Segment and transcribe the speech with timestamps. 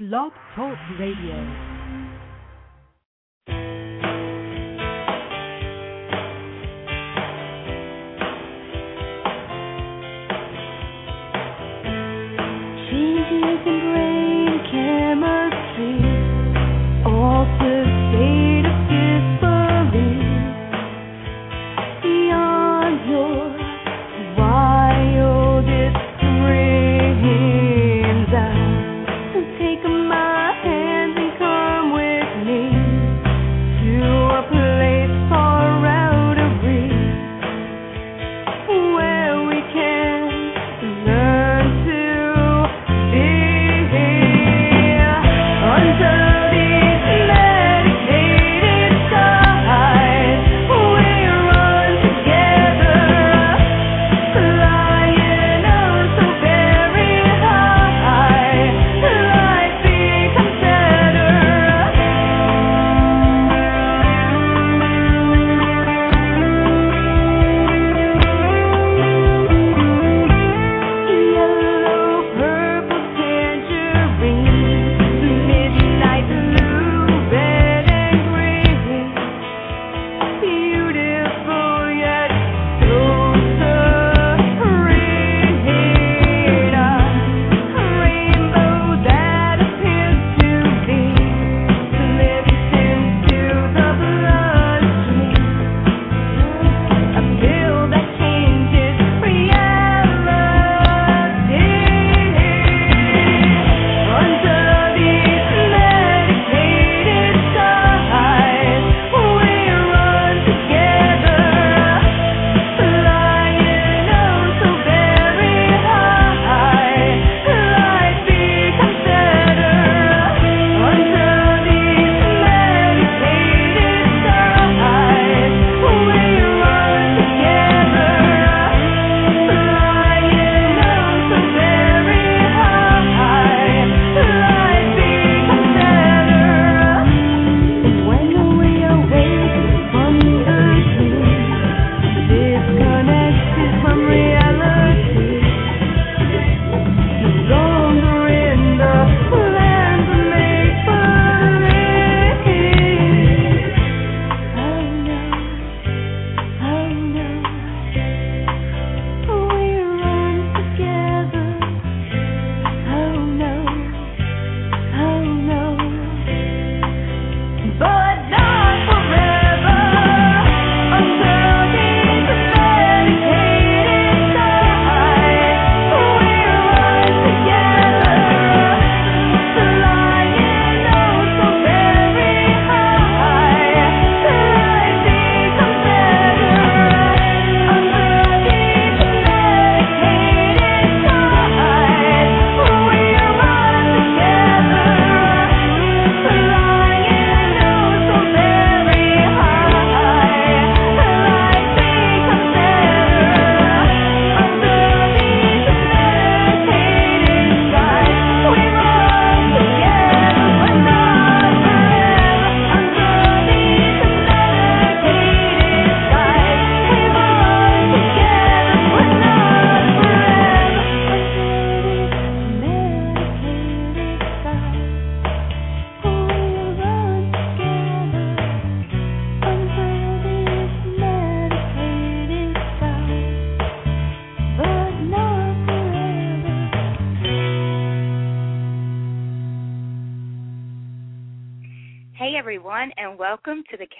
[0.00, 1.73] Blog Talk Radio.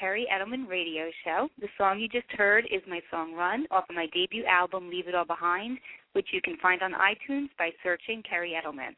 [0.05, 1.49] Kerri Edelman Radio Show.
[1.63, 5.09] The song you just heard is my song Run off of my debut album Leave
[5.09, 5.79] It All Behind,
[6.13, 8.95] which you can find on iTunes by searching Kerri Edelman.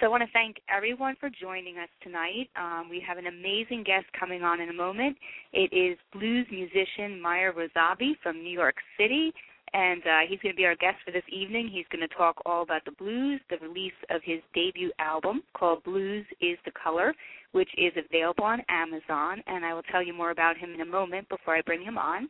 [0.00, 2.50] So I want to thank everyone for joining us tonight.
[2.56, 5.16] Um, we have an amazing guest coming on in a moment.
[5.52, 9.32] It is blues musician Meyer Rossabi from New York City,
[9.72, 11.70] and uh, he's going to be our guest for this evening.
[11.72, 15.84] He's going to talk all about the blues, the release of his debut album called
[15.84, 17.14] Blues is the Color,
[17.52, 20.86] which is available on Amazon, and I will tell you more about him in a
[20.86, 22.28] moment before I bring him on.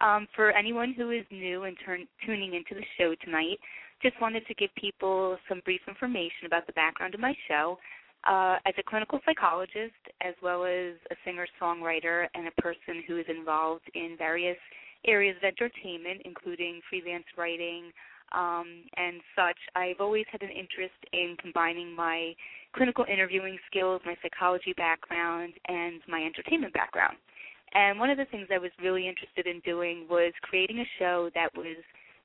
[0.00, 3.58] Um, for anyone who is new and turn, tuning into the show tonight,
[4.02, 7.78] just wanted to give people some brief information about the background of my show.
[8.24, 13.18] Uh, as a clinical psychologist, as well as a singer songwriter and a person who
[13.18, 14.56] is involved in various
[15.06, 17.90] areas of entertainment, including freelance writing,
[18.32, 22.34] um, and such, I've always had an interest in combining my
[22.74, 27.16] clinical interviewing skills, my psychology background, and my entertainment background.
[27.74, 31.30] And one of the things I was really interested in doing was creating a show
[31.34, 31.76] that was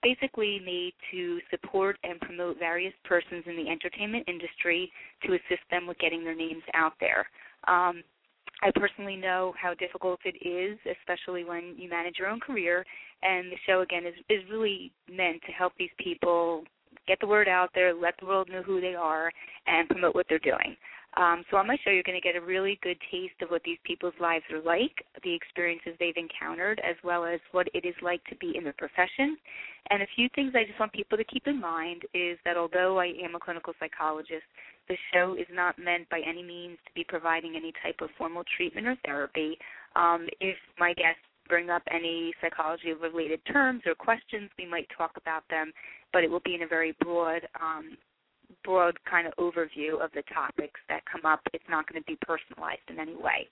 [0.03, 4.91] basically made to support and promote various persons in the entertainment industry
[5.25, 7.25] to assist them with getting their names out there.
[7.67, 8.03] Um,
[8.61, 12.85] I personally know how difficult it is, especially when you manage your own career.
[13.21, 16.63] And the show again is is really meant to help these people
[17.07, 19.31] get the word out there, let the world know who they are,
[19.65, 20.75] and promote what they're doing.
[21.15, 23.63] Um, so on my show, you're going to get a really good taste of what
[23.63, 27.95] these people's lives are like, the experiences they've encountered, as well as what it is
[28.04, 29.36] like to be in the profession.
[29.89, 33.00] And a few things I just want people to keep in mind is that although
[33.00, 34.45] I am a clinical psychologist,
[34.88, 38.44] the show is not meant by any means to be providing any type of formal
[38.56, 39.57] treatment or therapy.
[39.95, 45.12] Um, if my guests bring up any psychology related terms or questions, we might talk
[45.18, 45.71] about them,
[46.17, 47.95] but it will be in a very broad um,
[48.63, 51.41] broad kind of overview of the topics that come up.
[51.53, 53.45] It's not going to be personalized in any way.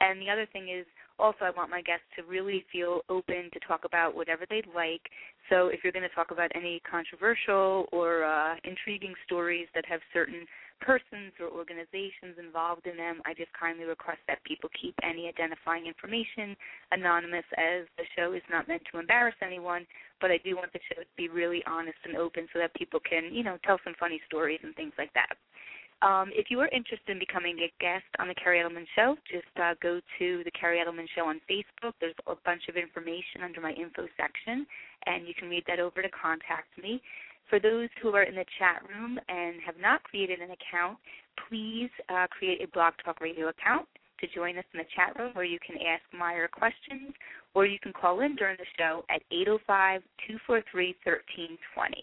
[0.00, 0.84] And the other thing is
[1.18, 5.00] also I want my guests to really feel open to talk about whatever they'd like.
[5.48, 10.00] So if you're going to talk about any controversial or uh, intriguing stories that have
[10.12, 10.44] certain
[10.82, 15.86] persons or organizations involved in them, I just kindly request that people keep any identifying
[15.86, 16.56] information
[16.90, 19.86] anonymous as the show is not meant to embarrass anyone,
[20.20, 23.00] but I do want the show to be really honest and open so that people
[23.00, 25.38] can, you know, tell some funny stories and things like that.
[26.02, 29.46] Um, if you are interested in becoming a guest on the Kerri Edelman Show, just
[29.54, 31.94] uh, go to the Kerri Edelman Show on Facebook.
[32.00, 34.66] There's a bunch of information under my info section,
[35.06, 37.00] and you can read that over to contact me.
[37.52, 40.96] For those who are in the chat room and have not created an account,
[41.50, 43.86] please uh, create a Blog Talk Radio account
[44.20, 47.12] to join us in the chat room where you can ask Meyer questions
[47.52, 50.00] or you can call in during the show at 805
[50.48, 52.00] 243 1320.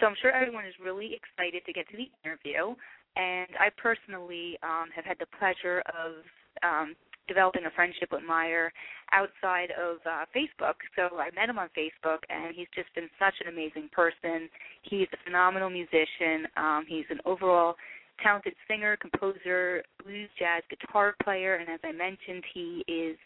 [0.00, 2.72] So I'm sure everyone is really excited to get to the interview.
[3.20, 6.24] And I personally um, have had the pleasure of
[6.64, 6.96] um,
[7.28, 8.72] developing a friendship with Meyer
[9.12, 10.74] outside of uh, Facebook.
[10.96, 14.48] So I met him on Facebook, and he's just been such an amazing person.
[14.82, 16.48] He's a phenomenal musician.
[16.56, 17.76] Um, he's an overall
[18.22, 23.16] talented singer, composer, blues, jazz, guitar player, and as I mentioned, he is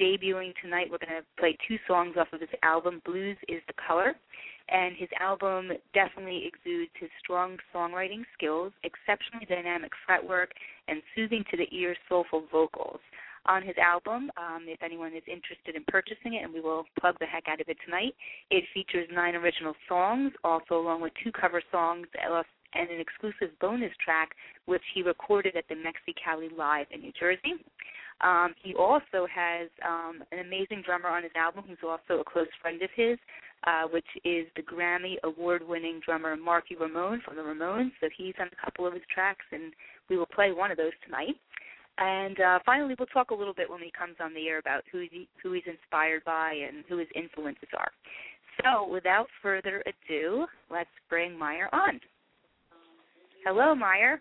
[0.00, 0.88] debuting tonight.
[0.90, 4.14] We're going to play two songs off of his album, Blues is the Color.
[4.70, 10.50] And his album definitely exudes his strong songwriting skills, exceptionally dynamic fretwork,
[10.88, 13.00] and soothing to the ear soulful vocals
[13.46, 14.30] on his album.
[14.36, 17.60] Um, if anyone is interested in purchasing it, and we will plug the heck out
[17.60, 18.14] of it tonight,
[18.50, 22.06] it features nine original songs, also along with two cover songs
[22.74, 24.30] and an exclusive bonus track,
[24.66, 27.54] which he recorded at the Mexicali Live in New Jersey.
[28.20, 32.48] Um, he also has um, an amazing drummer on his album who's also a close
[32.60, 33.16] friend of his,
[33.66, 37.92] uh, which is the Grammy award winning drummer Marky Ramone from the Ramones.
[38.00, 39.72] So he's on a couple of his tracks, and
[40.10, 41.36] we will play one of those tonight.
[41.98, 44.84] And uh, finally, we'll talk a little bit when he comes on the air about
[44.92, 47.90] who, he, who he's inspired by and who his influences are.
[48.62, 52.00] So, without further ado, let's bring Meyer on.
[53.44, 54.20] Hello, Meyer.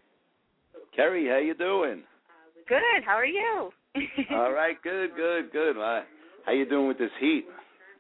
[0.98, 2.04] Kerri, how you doing?
[2.68, 3.04] Good.
[3.06, 3.70] How are you?
[4.32, 4.76] All right.
[4.84, 5.12] Good.
[5.16, 5.52] Good.
[5.52, 5.76] Good.
[5.76, 7.46] How you doing with this heat?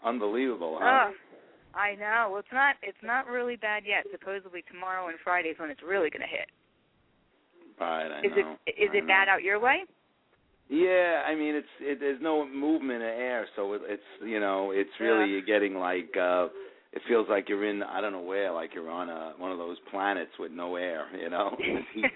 [0.05, 1.09] Unbelievable, huh?
[1.09, 2.29] Oh, I know.
[2.31, 2.75] Well, it's not.
[2.81, 4.05] It's not really bad yet.
[4.11, 6.47] Supposedly tomorrow and Friday is when it's really going to hit.
[7.85, 8.57] I is know.
[8.65, 9.83] it is I it bad out your way?
[10.69, 14.71] Yeah, I mean it's it, there's no movement in air, so it, it's you know
[14.71, 15.25] it's really Yeah.
[15.33, 16.47] you're getting like uh
[16.93, 19.57] it feels like you're in I don't know where, like you're on a one of
[19.57, 21.55] those planets with no air, you know.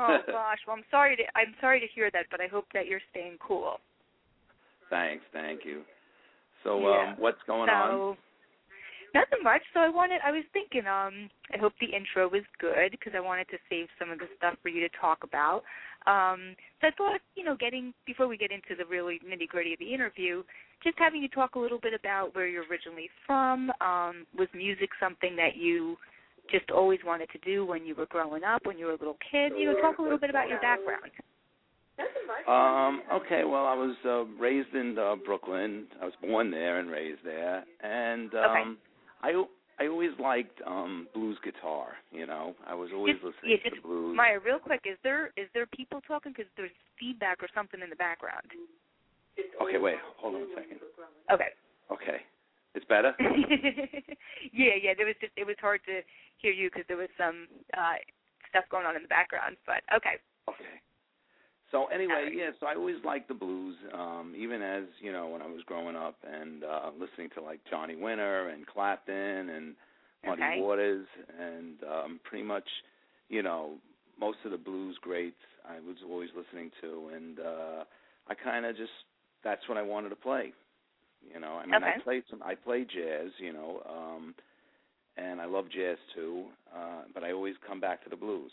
[0.00, 0.58] Oh gosh.
[0.66, 3.36] Well, I'm sorry to I'm sorry to hear that, but I hope that you're staying
[3.40, 3.80] cool.
[4.90, 5.82] Thanks, thank you.
[6.64, 7.10] So Yeah.
[7.12, 8.16] um what's going so, on?
[9.14, 9.62] Nothing much.
[9.72, 10.20] So I wanted.
[10.24, 10.86] I was thinking.
[10.86, 14.26] Um, I hope the intro was good because I wanted to save some of the
[14.36, 15.62] stuff for you to talk about.
[16.06, 19.72] Um, so I thought, you know, getting before we get into the really nitty gritty
[19.72, 20.42] of the interview,
[20.82, 23.70] just having you talk a little bit about where you're originally from.
[23.80, 25.96] Um, was music something that you
[26.50, 29.18] just always wanted to do when you were growing up, when you were a little
[29.30, 29.52] kid?
[29.56, 31.10] You know, talk a little bit about your background.
[32.46, 35.86] Um, okay, well, I was uh, raised in uh, Brooklyn.
[36.00, 38.78] I was born there and raised there, and um,
[39.22, 39.44] I
[39.80, 41.92] I always liked um blues guitar.
[42.12, 44.16] You know, I was always Just- listening yeah, to blues.
[44.16, 46.32] Meyer, real quick, is there is there people talking?
[46.32, 48.46] Because there's feedback or something in the background.
[49.62, 50.78] Okay, wait, hold on a second.
[51.32, 51.50] Okay.
[51.90, 52.20] Okay,
[52.74, 53.14] it's better.
[54.52, 54.92] yeah, yeah.
[54.96, 56.00] There was just it was hard to
[56.38, 57.46] hear you because there was some
[57.76, 57.96] uh
[58.50, 59.56] stuff going on in the background.
[59.66, 60.18] But okay.
[60.48, 60.80] Okay.
[61.70, 65.42] So anyway, yeah, so I always liked the blues, um, even as, you know, when
[65.42, 69.74] I was growing up and uh listening to like Johnny Winter and Clapton and
[70.26, 70.60] Muddy okay.
[70.60, 71.06] Waters,
[71.40, 72.64] and um, pretty much,
[73.28, 73.74] you know,
[74.18, 75.36] most of the blues greats
[75.68, 77.84] I was always listening to, and uh,
[78.28, 78.90] I kind of just
[79.44, 80.52] that's what I wanted to play.
[81.32, 81.94] You know, I mean, Okay.
[81.98, 84.34] I played some, I play jazz, you know, um,
[85.16, 88.52] and I love jazz too, uh, but I always come back to the blues.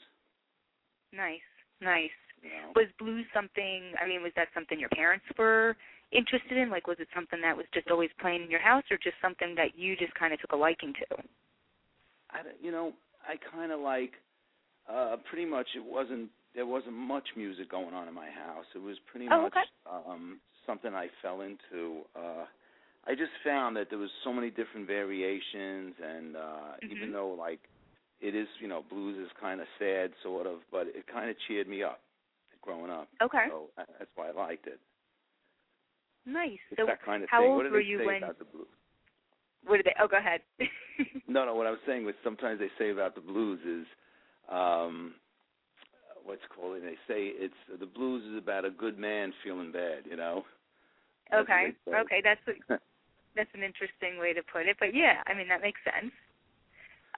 [1.14, 1.40] Nice,
[1.80, 2.10] nice.
[2.46, 3.94] You know, Was blues something?
[4.00, 5.76] I mean, was that something your parents were
[6.12, 6.70] interested in?
[6.70, 9.56] Like, was it something that was just always playing in your house, or just something
[9.56, 11.24] that you just kind of took a liking to?
[12.30, 12.94] I, you know,
[13.28, 14.14] I kind of like,
[14.88, 18.66] uh, pretty much it wasn't there wasn't much music going on in my house.
[18.76, 20.12] It was pretty Oh, much okay.
[20.12, 22.02] um, something I fell into.
[22.16, 22.46] Uh,
[23.08, 26.92] I just found that there was so many different variations, and uh, Mhm.
[26.92, 27.62] even though like
[28.22, 31.36] it is, you know, blues is kind of sad, sort of, but it kind of
[31.48, 32.05] cheered me up
[32.66, 33.08] growing up.
[33.22, 33.46] Okay.
[33.50, 34.80] So uh, that's why I liked it.
[36.26, 36.58] Nice.
[36.72, 37.50] It's So, that kind of how thing.
[37.50, 38.24] old what did were they you say when?
[38.24, 38.68] about the blues?
[39.66, 39.96] What did they?
[40.02, 40.42] Oh, go ahead.
[41.28, 41.56] No, no.
[41.56, 43.86] What I was saying was sometimes they say about the blues is,
[44.48, 45.16] um,
[46.24, 46.78] what's it called?
[46.82, 50.06] They say it's the blues is about a good man feeling bad.
[50.10, 50.44] You know.
[51.32, 51.74] That's okay.
[51.90, 52.22] Okay.
[52.24, 52.40] That's
[53.36, 56.14] that's an interesting way to put it, but yeah, I mean that makes sense.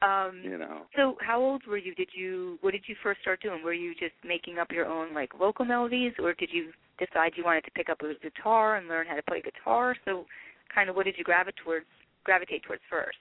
[0.01, 0.81] Um, you know.
[0.95, 1.95] So, how old were you?
[1.95, 3.63] Did you what did you first start doing?
[3.63, 7.43] Were you just making up your own like vocal melodies, or did you decide you
[7.43, 9.95] wanted to pick up a guitar and learn how to play guitar?
[10.05, 10.25] So,
[10.73, 11.85] kind of what did you gravitate towards?
[12.23, 13.17] Gravitate towards first?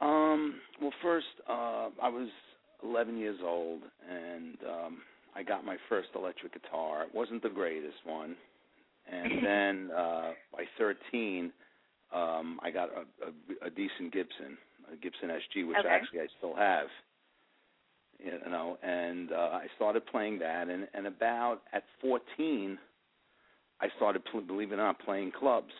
[0.00, 0.54] Um.
[0.80, 2.28] Well, first, uh, I was
[2.82, 4.98] 11 years old, and um,
[5.34, 7.04] I got my first electric guitar.
[7.04, 8.36] It wasn't the greatest one,
[9.10, 11.52] and then uh, by 13,
[12.12, 14.56] um, I got a, a, a decent Gibson,
[14.92, 15.88] a Gibson SG, which Okay.
[15.88, 16.86] actually I still have.
[18.18, 22.78] You know, and uh, I started playing that, and and about at 14,
[23.80, 25.72] I started, pl- believe it or not, playing clubs.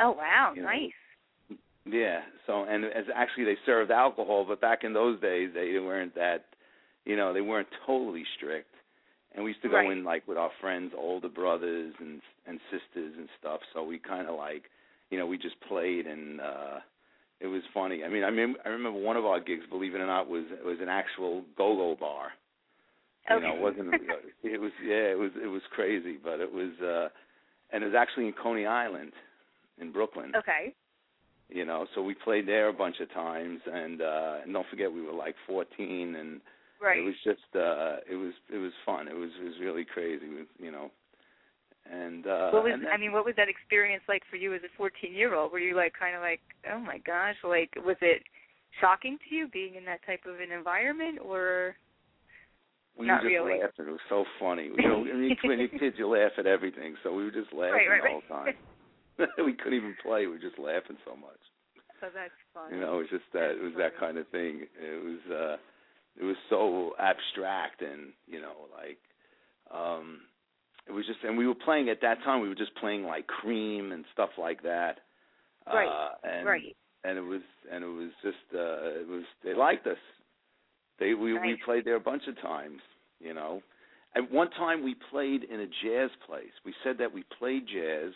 [0.00, 1.58] Oh wow, You know, nice.
[1.86, 2.20] Yeah.
[2.46, 6.44] So and as actually they served alcohol, but back in those days they weren't that,
[7.04, 8.74] you know, they weren't totally strict.
[9.34, 9.90] And we used to go Right.
[9.90, 13.60] in like with our friends, older brothers and and sisters and stuff.
[13.72, 14.64] So we kind of like,
[15.10, 16.78] you know, we just played and uh
[17.40, 18.04] it was funny.
[18.04, 20.44] I mean, I mean, I remember one of our gigs, believe it or not, was
[20.64, 22.28] was an actual go-go bar.
[23.30, 23.94] You know, it wasn't.
[24.42, 27.08] It was yeah, it was it was crazy, but it was, uh
[27.72, 29.12] and it was actually in Coney Island,
[29.80, 30.74] in Brooklyn Okay.
[31.48, 34.92] you know so we played there a bunch of times and uh and don't forget
[34.92, 36.40] we were like 14 and
[36.80, 36.98] Right.
[36.98, 40.26] it was just uh it was it was fun it was it was really crazy
[40.58, 40.90] you know
[41.90, 44.54] and uh what was and then, I mean, what was that experience like for you
[44.54, 45.52] as a 14-year-old?
[45.52, 46.40] Were you like kind of like,
[46.72, 48.22] oh my gosh, like was it
[48.80, 51.76] shocking to you being in that type of an environment, or
[52.98, 53.60] we not were just really.
[53.60, 56.46] laughing it was so funny you know when you're, when you're kids you laugh at
[56.46, 58.54] everything so we were just laughing right, right, the whole right.
[59.18, 61.42] time we couldn't even play we were just laughing so much
[62.00, 62.72] so that's fun.
[62.72, 65.56] you know it was just that it was that kind of thing it was uh
[66.20, 68.98] it was so abstract and you know like
[69.74, 70.20] um
[70.86, 73.26] it was just and we were playing at that time we were just playing like
[73.26, 75.00] cream and stuff like that.
[75.66, 76.76] Right, uh and right.
[77.04, 77.40] and it was
[77.72, 79.96] and it was just uh it was they liked us.
[80.98, 82.80] They we we played there a bunch of times
[83.20, 83.62] you know.
[84.16, 86.52] At one time we played in a jazz place.
[86.64, 88.12] We said that we played jazz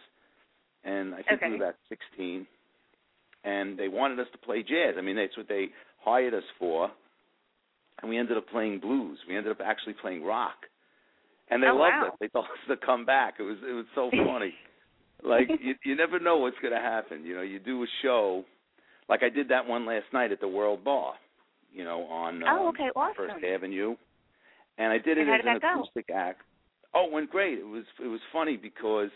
[0.84, 2.46] and i think we were about sixteen.
[3.44, 4.94] And they wanted us to play jazz.
[4.98, 5.68] I mean that's what they
[6.04, 6.90] hired us for.
[8.00, 9.18] And we ended up playing blues.
[9.26, 10.67] We ended up actually playing rock
[11.50, 12.06] and they Oh, loved wow.
[12.08, 13.34] us they told us to come back.
[13.38, 14.54] It was it was so funny.
[15.22, 17.24] Like you you never know what's going to happen.
[17.24, 18.44] You know you do a show
[19.08, 21.14] like i did that one last night at the world bar
[21.72, 23.14] you know on Oh, um, okay, awesome.
[23.16, 23.96] first avenue.
[24.76, 25.74] And i did it And as did an that go?
[25.80, 26.42] acoustic act.
[26.94, 27.58] Oh it went great.
[27.58, 29.10] It was it was funny because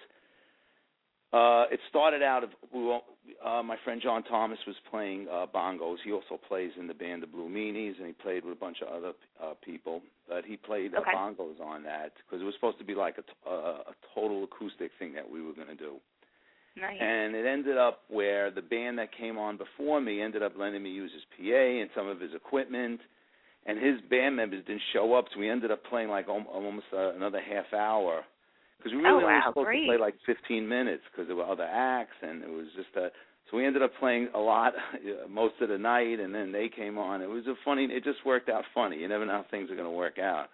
[1.33, 2.99] uh it started out of we were,
[3.45, 5.97] uh my friend John Thomas was playing uh bongos.
[6.05, 8.79] He also plays in the band the Blue Meanies and he played with a bunch
[8.83, 9.13] of other
[9.43, 10.03] uh people.
[10.29, 11.13] But he played uh, Okay.
[11.15, 14.45] bongos on that because it was supposed to be like a t- uh, a total
[14.45, 15.95] acoustic thing that we were going to do.
[16.77, 16.97] Nice.
[17.01, 20.83] And it ended up where the band that came on before me ended up letting
[20.83, 23.01] me use his PA and some of his equipment.
[23.67, 26.87] And his band members didn't show up, so we ended up playing like al- almost
[26.93, 28.25] uh, another half hour.
[28.83, 29.81] Because we Oh, really were wow, supposed great.
[29.83, 33.11] to play like 15 minutes because there were other acts, and it was just a.
[33.51, 34.73] So we ended up playing a lot
[35.29, 37.23] most of the night, and then they came on.
[37.23, 37.85] It was a funny.
[37.85, 38.97] It just worked out funny.
[38.99, 40.49] You never know how things are going to work out.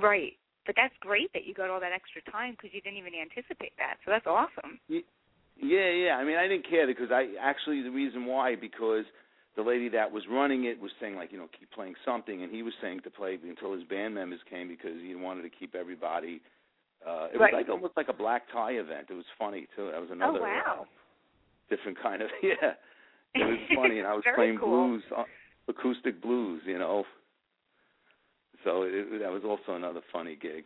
[0.00, 0.32] right.
[0.64, 3.72] But that's great that you got all that extra time because you didn't even anticipate
[3.78, 3.96] that.
[4.04, 4.78] So that's awesome.
[4.88, 6.16] Yeah, yeah.
[6.16, 9.04] I mean, I didn't care because I actually the reason why because
[9.56, 12.52] the lady that was running it was saying like you know keep playing something, and
[12.54, 15.74] he was saying to play until his band members came because he wanted to keep
[15.74, 16.40] everybody.
[17.06, 17.52] Uh, it Right.
[17.52, 19.08] was like almost like a black tie event.
[19.10, 19.90] It was funny too.
[19.90, 20.80] That was another oh wow.
[20.82, 20.84] uh,
[21.74, 22.74] different kind of yeah.
[23.34, 24.88] it was funny, and I was playing cool.
[24.88, 25.24] blues, uh,
[25.68, 27.04] acoustic blues, you know.
[28.64, 30.64] So it, that was also another funny gig.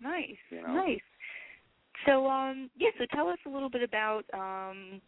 [0.00, 0.72] Nice, You know?
[0.74, 1.00] nice.
[2.06, 2.88] So, um, yeah.
[2.98, 5.00] So, tell us a little bit about um,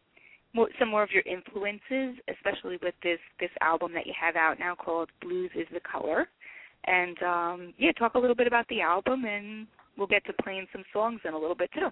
[0.53, 4.59] more, some more of your influences, especially with this this album that you have out
[4.59, 6.29] now called "Blues Is the Color,"
[6.85, 9.67] and um, yeah, talk a little bit about the album, and
[9.97, 11.91] we'll get to playing some songs in a little bit too.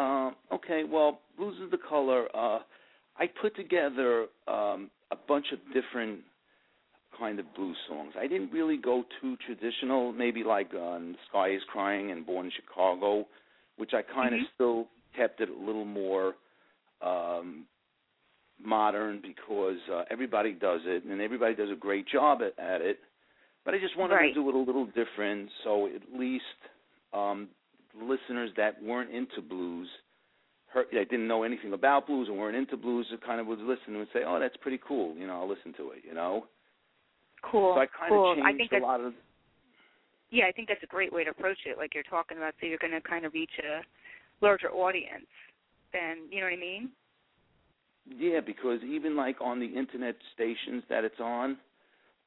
[0.00, 2.28] Um, okay, well, Blues is the Color.
[2.34, 2.60] Uh,
[3.18, 6.20] I put together um, a bunch of different
[7.18, 8.12] kind of blues songs.
[8.18, 12.52] I didn't really go too traditional, maybe like um, Sky is Crying and Born in
[12.52, 13.26] Chicago,
[13.76, 14.48] which I kind of Mhm.
[14.54, 16.36] still kept it a little more
[17.02, 17.66] um,
[18.62, 23.00] modern because uh, everybody does it and everybody does a great job at, at it.
[23.70, 24.34] But I just wanted Right.
[24.34, 26.44] to do it a little different, so at least
[27.12, 27.48] um,
[27.94, 29.88] listeners that weren't into blues,
[30.66, 33.94] heard, that didn't know anything about blues and weren't into blues, kind of would listen
[33.94, 36.48] and say, "Oh, that's pretty cool," you know, I'll listen to it, you know.
[37.42, 37.74] Cool.
[37.76, 38.32] so I kind cool.
[38.32, 39.14] of changed I think a that's lot of
[40.30, 41.78] yeah, I think that's a great way to approach it.
[41.78, 43.82] Like you're talking about, so you're going to kind of reach a
[44.44, 45.30] larger audience.
[45.92, 46.90] Than you know what I mean?
[48.18, 51.56] Yeah, because even like on the internet stations that it's on,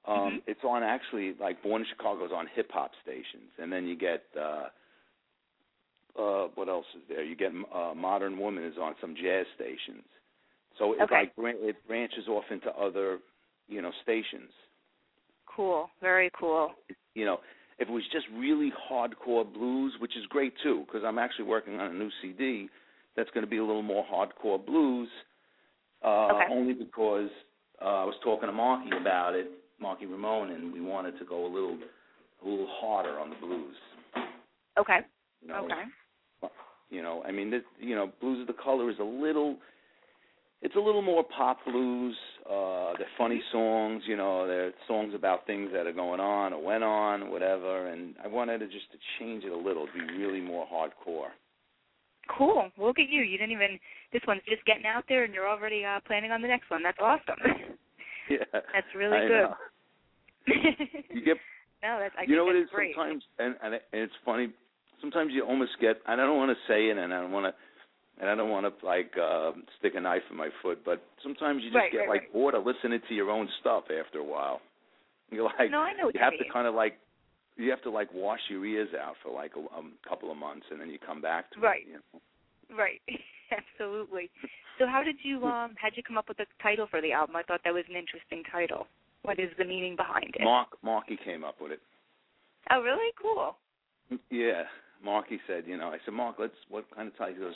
[0.06, 0.44] um Mhm.
[0.48, 4.24] it's on actually like Born in Chicago's on hip hop stations, and then you get
[4.38, 4.70] uh
[6.18, 7.24] uh what else is there?
[7.24, 10.04] You get uh Modern Woman is on some jazz stations.
[10.78, 11.16] So it Okay.
[11.16, 13.20] like it branches off into other,
[13.68, 14.52] you know, stations.
[15.46, 15.90] Cool.
[16.02, 16.74] Very cool.
[17.14, 17.40] You know,
[17.78, 21.80] if it was just really hardcore blues, which is great too, because I'm actually working
[21.80, 22.70] on a new CD
[23.16, 25.10] that's going to be a little more hardcore blues.
[26.04, 26.54] Uh, Okay.
[26.54, 27.30] Only because
[27.82, 29.50] uh, I was talking to Marky about it,
[29.84, 31.78] Marky Ramone, and we wanted to go a little,
[32.44, 33.76] a little harder on the blues.
[34.80, 35.00] Okay.
[35.42, 36.50] You know, Okay.
[36.90, 39.58] you know, I mean, this, you know, Blues of the Color is a little,
[40.62, 42.16] it's a little more pop blues.
[42.50, 46.64] Uh, they're funny songs, you know, they're songs about things that are going on or
[46.64, 47.88] went on, whatever.
[47.88, 51.32] And I wanted to just to change it a little, be really more hardcore.
[52.38, 52.70] Cool.
[52.78, 53.22] Look at you.
[53.22, 53.78] You didn't even.
[54.14, 56.82] This one's just getting out there, and you're already uh, planning on the next one.
[56.82, 57.36] That's awesome.
[58.30, 59.44] Yeah, That's really I good.
[59.44, 59.54] know.
[60.48, 61.38] You get
[61.84, 62.16] no, that's.
[62.18, 62.96] I you know what it is great.
[62.96, 64.50] sometimes, and, and and it's funny.
[65.02, 65.98] Sometimes you almost get.
[66.08, 67.54] And I don't want to say it, and I don't want to,
[68.22, 70.80] and I don't want to like uh, stick a knife in my foot.
[70.86, 72.34] But sometimes you just Right, get right, like right.
[72.34, 74.62] bored of listening to your own stuff after a while.
[75.32, 76.44] You're like, no, I know you you have mean.
[76.46, 76.94] to kind of like,
[77.58, 80.66] you have to like wash your ears out for like a um, couple of months,
[80.72, 81.82] and then you come back to Right.
[81.82, 81.88] it.
[81.88, 82.78] You know?
[82.78, 83.02] Right.
[83.52, 84.30] Absolutely.
[84.80, 87.12] So how did you um how did you come up with the title for the
[87.12, 87.36] album?
[87.36, 88.88] I thought that was an interesting title.
[89.24, 90.44] What is the meaning behind it?
[90.44, 91.80] Mark Marky came up with it.
[92.72, 93.12] oh really?
[93.22, 93.56] Cool.
[94.30, 94.64] Yeah,
[95.04, 97.34] Marky said, you know, I said, Mark, let's what kind of title?
[97.36, 97.54] He goes,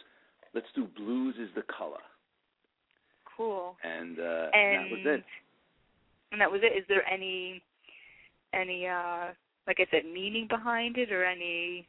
[0.53, 1.99] let's do blues is the color,
[3.35, 3.75] Cool.
[3.83, 5.23] and uh, And that was it.
[6.31, 6.77] And that was it.
[6.77, 7.61] Is there any
[8.53, 9.27] any uh
[9.67, 11.85] like I said, meaning behind it or any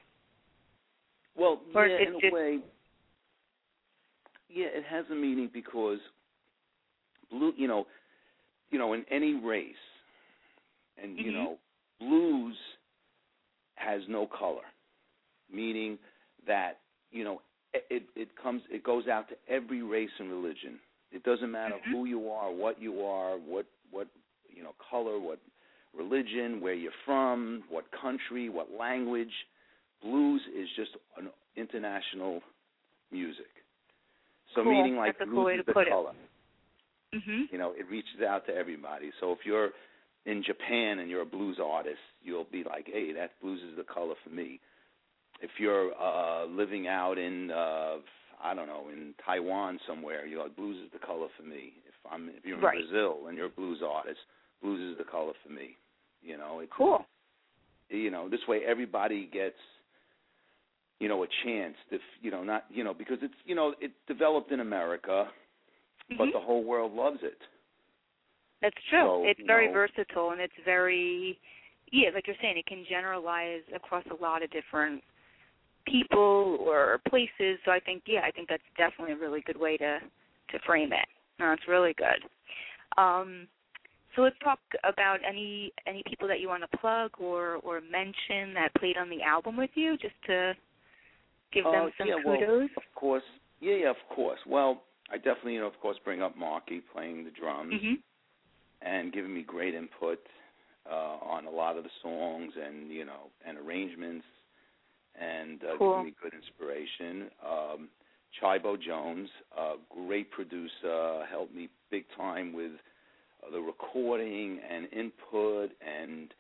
[1.37, 2.59] Well, Or yeah, in a just- way,
[4.51, 5.99] yeah, it has a meaning because
[7.31, 7.87] blue, you know,
[8.71, 9.77] you know, in any race,
[11.03, 11.35] and you Mhm.
[11.35, 11.59] know,
[11.99, 12.57] blues
[13.77, 14.65] has no color,
[15.51, 15.99] meaning
[16.47, 20.79] that you know it it comes it goes out to every race and religion.
[21.11, 21.91] It doesn't matter Mhm.
[21.93, 24.09] who you are, what you are, what what
[24.49, 25.39] you know, color, what
[25.95, 29.33] religion, where you're from, what country, what language.
[30.03, 32.43] Blues is just an international
[33.11, 33.47] music.
[34.55, 34.73] So Cool.
[34.73, 35.93] meaning like That's a blues cool way is to the put it.
[37.15, 37.51] Mhm.
[37.51, 39.11] You know, it reaches out to everybody.
[39.21, 39.71] So if you're
[40.27, 43.85] in Japan and you're a blues artist, you'll be like, "Hey, that blues is the
[43.85, 44.61] color for me."
[45.41, 47.99] If you're uh living out in uh
[48.41, 51.95] I don't know, in Taiwan somewhere, you're like, "Blues is the color for me." If
[52.11, 52.79] I'm if you're in Right.
[52.79, 54.21] Brazil and you're a blues artist,
[54.63, 55.77] blues is the color for me.
[56.23, 57.07] You know, it's Cool.
[57.91, 59.59] you know this way everybody gets
[61.01, 63.93] you know a chance if you know not you know because it's you know it
[64.07, 65.31] developed in america
[66.17, 66.33] but Mhm.
[66.33, 67.41] the whole world loves it
[68.61, 69.03] That's true.
[69.03, 71.39] So, it's very know- versatile and it's very
[71.91, 75.03] yeah, like you're saying, it can generalize across a lot of different
[75.87, 77.59] people or places.
[77.65, 80.01] So I think yeah, I think that's definitely a really good way to
[80.51, 81.07] to frame it.
[81.39, 82.25] No, it's really good.
[82.97, 83.49] Um
[84.17, 88.53] so let's talk about any any people that you want to plug or or mention
[88.55, 90.55] that played on the album with you, just to
[91.53, 92.71] give them Uh, some yeah, well, kudos.
[92.77, 93.23] of course
[93.61, 97.25] yeah yeah of course well i definitely you know of course bring up marky playing
[97.25, 97.95] the drums mhm.
[98.83, 100.21] and giving me great input
[100.91, 104.25] uh on a lot of the songs and you know and arrangements
[105.21, 105.93] and uh Cool.
[105.93, 107.89] giving me good inspiration um
[108.41, 112.73] Chibo Jones, a great producer, helped me big time with
[113.43, 116.35] uh, the recording and input, and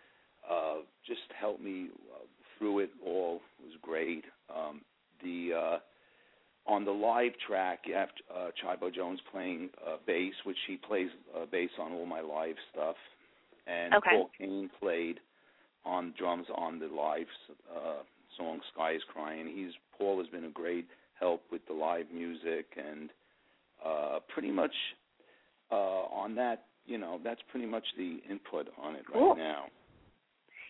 [0.49, 0.77] uh,
[1.07, 2.25] just helped me uh,
[2.57, 3.41] through it all.
[3.61, 4.25] It was great.
[4.55, 4.83] Um,
[5.23, 5.79] the uh,
[6.69, 11.09] on the live track, you have uh, Chibo Jones playing uh, bass, which he plays
[11.35, 12.97] uh, bass on all my live stuff,
[13.67, 14.11] and okay.
[14.13, 15.19] Paul Kane played
[15.85, 17.27] on drums on the live
[17.75, 18.03] uh,
[18.37, 20.87] song "Sky Is Crying." He's Paul has been a great
[21.19, 23.11] help with the live music, and
[23.85, 24.75] uh, pretty much
[25.71, 29.31] uh, on that, you know, that's pretty much the input on it cool.
[29.31, 29.65] right now.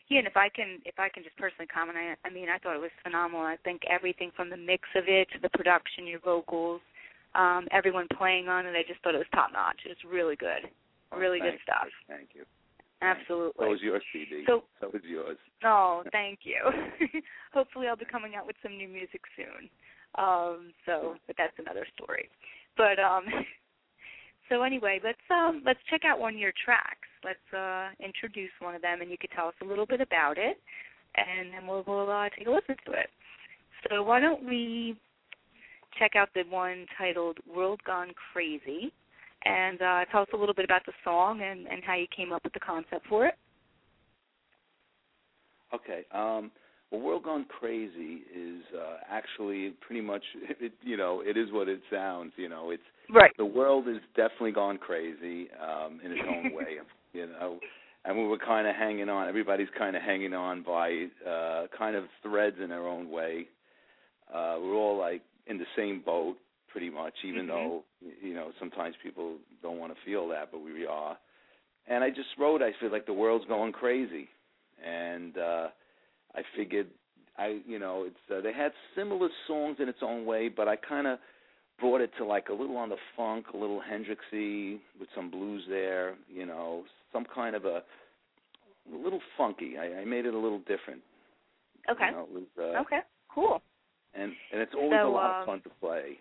[0.09, 2.57] Yeah, and if I can, if I can just personally comment, I, I mean, I
[2.59, 3.44] thought it was phenomenal.
[3.44, 6.81] I think everything from the mix of it to the production, your vocals,
[7.35, 9.81] um, everyone playing on it, I just thought it was top notch.
[9.85, 10.64] It was really good,
[11.14, 11.92] really oh, good stuff.
[11.92, 12.16] You.
[12.16, 12.44] Thank you.
[13.01, 13.64] Absolutely.
[13.64, 14.44] So was your CD.
[14.47, 15.37] So, so was yours.
[15.64, 16.59] Oh, thank you.
[17.53, 19.68] Hopefully, I'll be coming out with some new music soon.
[20.16, 22.29] Um, so, but that's another story.
[22.77, 23.25] But um,
[24.49, 27.08] so anyway, let's um, let's check out one of your tracks.
[27.25, 30.39] Let's uh, introduce one of them, and you could tell us a little bit about
[30.39, 30.59] it,
[31.17, 33.11] and then we'll, we'll uh, take a listen to it.
[33.89, 34.97] So why don't we
[35.99, 38.93] check out the one titled "World Gone Crazy"?
[39.45, 42.33] and uh, tell us a little bit about the song and, and how you came
[42.33, 43.35] up with the concept for it.
[45.73, 46.05] Okay.
[46.13, 46.51] Um,
[46.91, 50.23] well, World Gone Crazy is uh, actually pretty much,
[50.61, 52.33] it, you know, it is what it sounds.
[52.37, 52.83] You know, it's
[53.14, 53.33] right.
[53.37, 56.77] The world has definitely gone crazy um, in its own way.
[57.14, 57.59] You know,
[58.05, 59.29] and we were kind of hanging on.
[59.29, 63.47] Everybody's kind of hanging on by uh, kind of threads in their own way.
[64.33, 66.37] Uh, we're all like in the same boat,
[66.71, 67.49] pretty much, even mm-hmm.
[67.49, 67.85] though
[68.23, 71.16] you know sometimes people don't want to feel that, but we are.
[71.88, 74.29] And I just wrote, I feel like the world's going crazy,
[74.87, 75.68] and uh,
[76.35, 76.88] I figured,
[77.38, 80.77] I you know, it's uh, they had similar songs in its own way, but I
[80.77, 81.18] kind of
[81.79, 85.62] brought it to like a little on the funk, a little Hendrixy with some blues
[85.69, 87.83] there, you know, some kind of a,
[88.93, 89.77] a little funky.
[89.79, 91.03] I, I made it a little different.
[91.91, 92.07] Okay.
[92.07, 93.01] You know, was, uh, okay.
[93.33, 93.62] Cool.
[94.14, 96.19] And and it's always so, a lot um, of fun to play.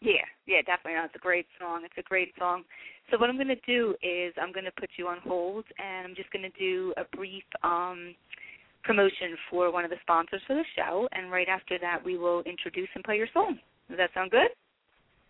[0.00, 0.94] Yeah, yeah, definitely.
[0.94, 1.82] No, it's a great song.
[1.84, 2.64] It's a great song.
[3.10, 6.06] So what I'm going to do is I'm going to put you on hold, and
[6.06, 8.14] I'm just going to do a brief um,
[8.82, 12.42] promotion for one of the sponsors for the show, and right after that we will
[12.42, 13.58] introduce and play your song.
[13.92, 14.48] Does that sound good?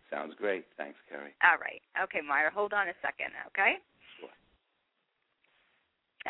[0.09, 0.65] Sounds great.
[0.77, 1.35] Thanks, Kerri.
[1.43, 1.83] All right.
[2.01, 3.83] Okay, Meyer, hold on a second, okay?
[4.21, 4.31] Sure.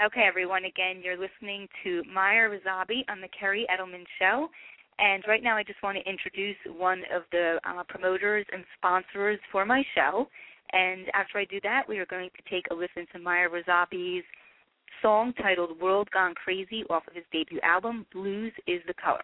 [0.07, 0.65] Okay, everyone.
[0.65, 4.49] Again, you're listening to Meyer Rossabi on the Kerri Edelman Show.
[4.99, 9.39] And right now, I just want to introduce one of the uh, promoters and sponsors
[9.51, 10.27] for my show.
[10.73, 14.25] And after I do that, we are going to take a listen to Meyer Rossabi's
[15.03, 19.21] song titled World Gone Crazy off of his debut album, Blues is the Color.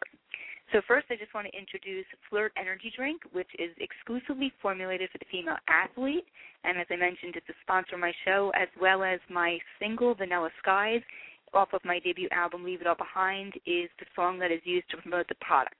[0.73, 5.17] So, first, I just want to introduce Flirt Energy Drink, which is exclusively formulated for
[5.17, 6.27] the female athlete.
[6.65, 10.15] And as I mentioned, it's a sponsor of my show, as well as my single,
[10.15, 11.01] Vanilla Skies,
[11.55, 14.91] off of my debut album, Leave It All Behind, is the song that is used
[14.91, 15.75] to promote the product.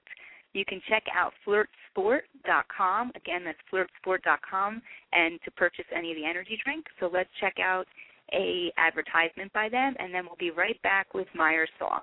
[0.53, 3.11] You can check out flirtsport.com.
[3.15, 4.81] Again, that's flirtsport.com,
[5.13, 6.85] and to purchase any of the energy drink.
[6.99, 7.85] So let's check out
[8.33, 12.01] a advertisement by them, and then we'll be right back with Meyer's song.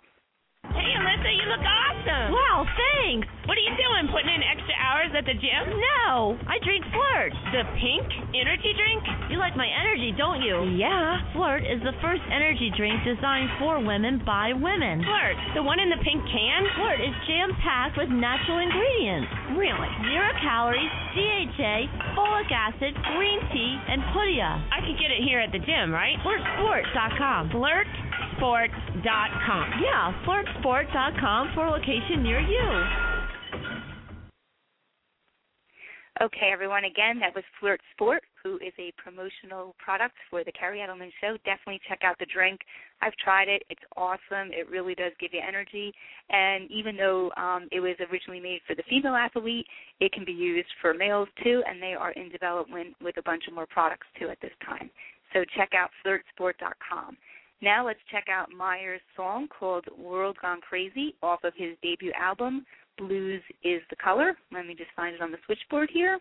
[0.75, 2.33] Hey, Alyssa, you look awesome.
[2.35, 3.29] Wow, thanks.
[3.47, 4.11] What are you doing?
[4.11, 5.63] Putting in extra hours at the gym?
[5.71, 7.33] No, I drink Flirt.
[7.55, 9.03] The pink energy drink?
[9.31, 10.67] You like my energy, don't you?
[10.75, 11.23] Yeah.
[11.31, 15.07] Flirt is the first energy drink designed for women by women.
[15.07, 16.61] Flirt, the one in the pink can?
[16.75, 19.31] Flirt is jam packed with natural ingredients.
[19.55, 19.91] Really?
[20.11, 24.59] Zero calories, DHA, folic acid, green tea, and pudia.
[24.75, 26.19] I could get it here at the gym, right?
[26.27, 27.55] FlirtSport.com.
[28.41, 29.71] FlirtSport.com.
[29.83, 33.17] Yeah, FlirtSport.com for a location near you.
[36.23, 36.85] Okay, everyone.
[36.85, 41.37] Again, that was Flirt Sport, who is a promotional product for the Kerri Edelman Show.
[41.45, 42.61] Definitely check out the drink.
[43.03, 43.63] I've tried it.
[43.69, 44.49] It's awesome.
[44.51, 45.93] It really does give you energy.
[46.31, 49.67] And even though um, it was originally made for the female athlete,
[50.01, 53.45] it can be used for males too, and they are in development with a bunch
[53.47, 54.89] of more products too at this time.
[55.35, 57.19] So check out flirtsport.com.
[57.67, 62.65] Now let's check out Meyer's song called World Gone Crazy off of his debut album,
[62.97, 64.37] Blues is the Color.
[64.53, 66.21] Let me just find it on the switchboard here.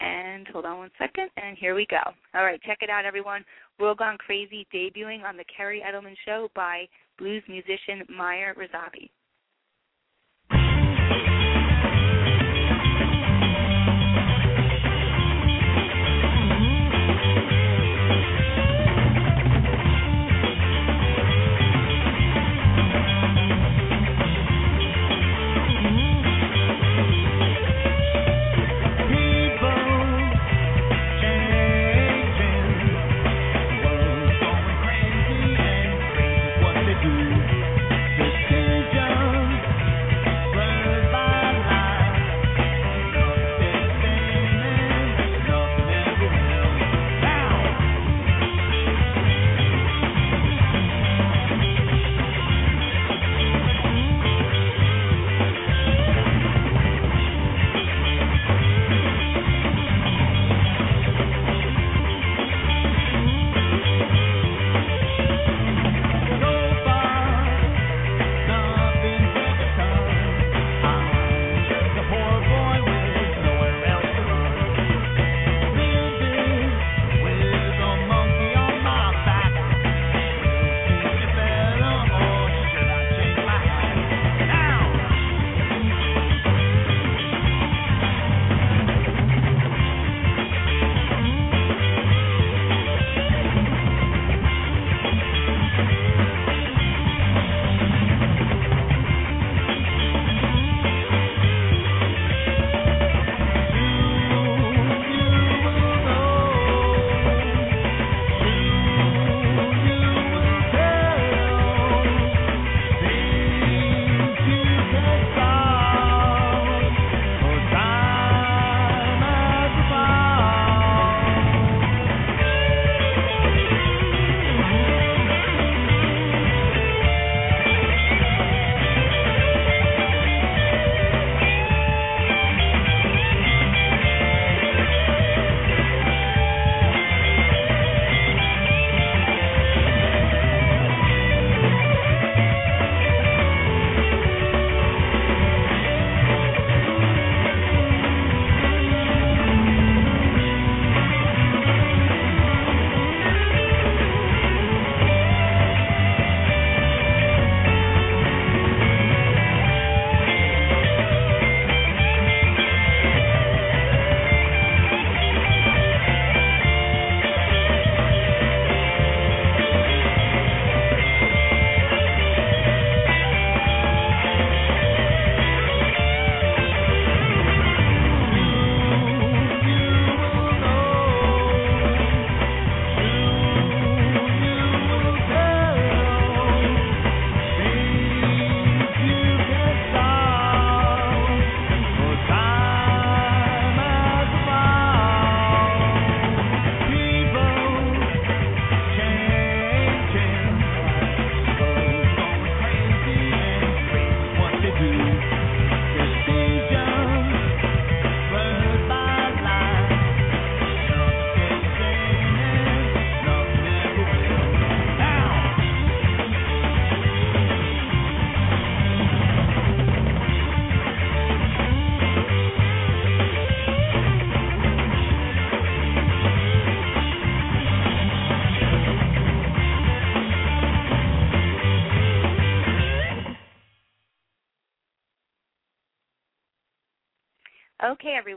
[0.00, 2.02] And hold on one second, and here we go.
[2.34, 3.46] All right, check it out, everyone.
[3.78, 6.86] World Gone Crazy debuting on the Kerri Edelman Show by
[7.18, 9.08] blues musician Meyer Rossabi.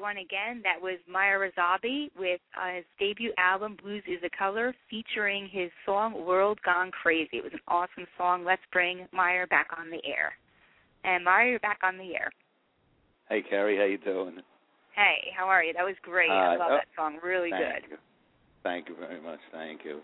[0.08, 0.26] Everyone.
[0.26, 5.50] Again, that was Meyer Rossabi with uh, his debut album "Blues Is a Color," featuring
[5.52, 8.46] his song "World Gone Crazy." It was an awesome song.
[8.46, 10.34] Let's bring Meyer back on the air.
[11.04, 12.32] And Meyer, you're back on the air.
[13.30, 14.38] Hey, Kerri, how you doing?
[14.96, 15.74] Hey, how are you?
[15.74, 16.30] That was great.
[16.30, 17.18] Uh, I love oh, that song.
[17.24, 17.92] Really Thank good.
[17.92, 17.98] you.
[18.64, 19.40] Thank you very much.
[19.52, 20.00] Thank you.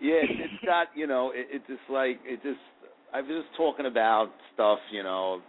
[0.00, 2.60] Yeah, it, it's got you know, it, it just like it just.
[3.12, 5.40] I was just talking about stuff, you know,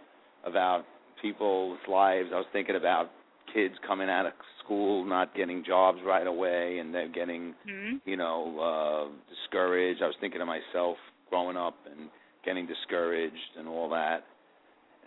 [0.44, 0.84] about
[1.22, 2.28] people's lives.
[2.32, 3.10] I was thinking about
[3.56, 8.16] kids coming out of school not getting jobs right away, and they're getting, hmm you
[8.16, 8.38] know,
[8.70, 10.02] uh discouraged.
[10.02, 10.96] I was thinking of myself
[11.30, 12.10] growing up and
[12.44, 14.24] getting discouraged and all that.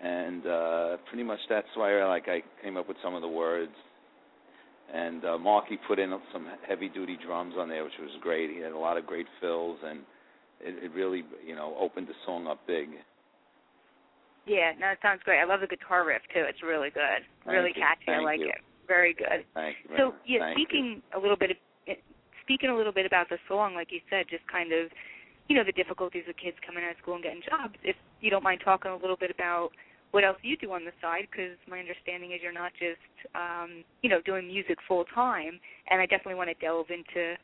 [0.04, 3.78] And uh pretty much that's why like I came up with some of the words.
[4.94, 8.50] And uh Marky put in some heavy duty drums on there which was great.
[8.50, 10.00] He had a lot of great fills and
[10.62, 12.90] it, it really, you know, opened the song up big.
[14.46, 15.40] Yeah, no, it sounds great.
[15.40, 16.44] I love the guitar riff too.
[16.48, 17.22] It's really good.
[17.46, 17.82] Thank really you.
[17.82, 18.12] catchy.
[18.12, 18.50] I like you.
[18.50, 18.62] it.
[18.88, 19.46] Very good.
[19.54, 19.96] Thank you.
[19.98, 20.66] So yeah, Thank you.
[20.66, 21.58] speaking a little bit, of,
[22.42, 24.90] speaking a little bit about the song, like you said, just kind of,
[25.48, 27.76] you know, the difficulties of kids coming out of school and getting jobs.
[27.84, 29.70] If you don't mind talking a little bit about
[30.12, 33.84] what else you do on the side, because my understanding is you're not just, um,
[34.02, 35.60] you know, doing music full time.
[35.92, 37.38] And I definitely want to delve into,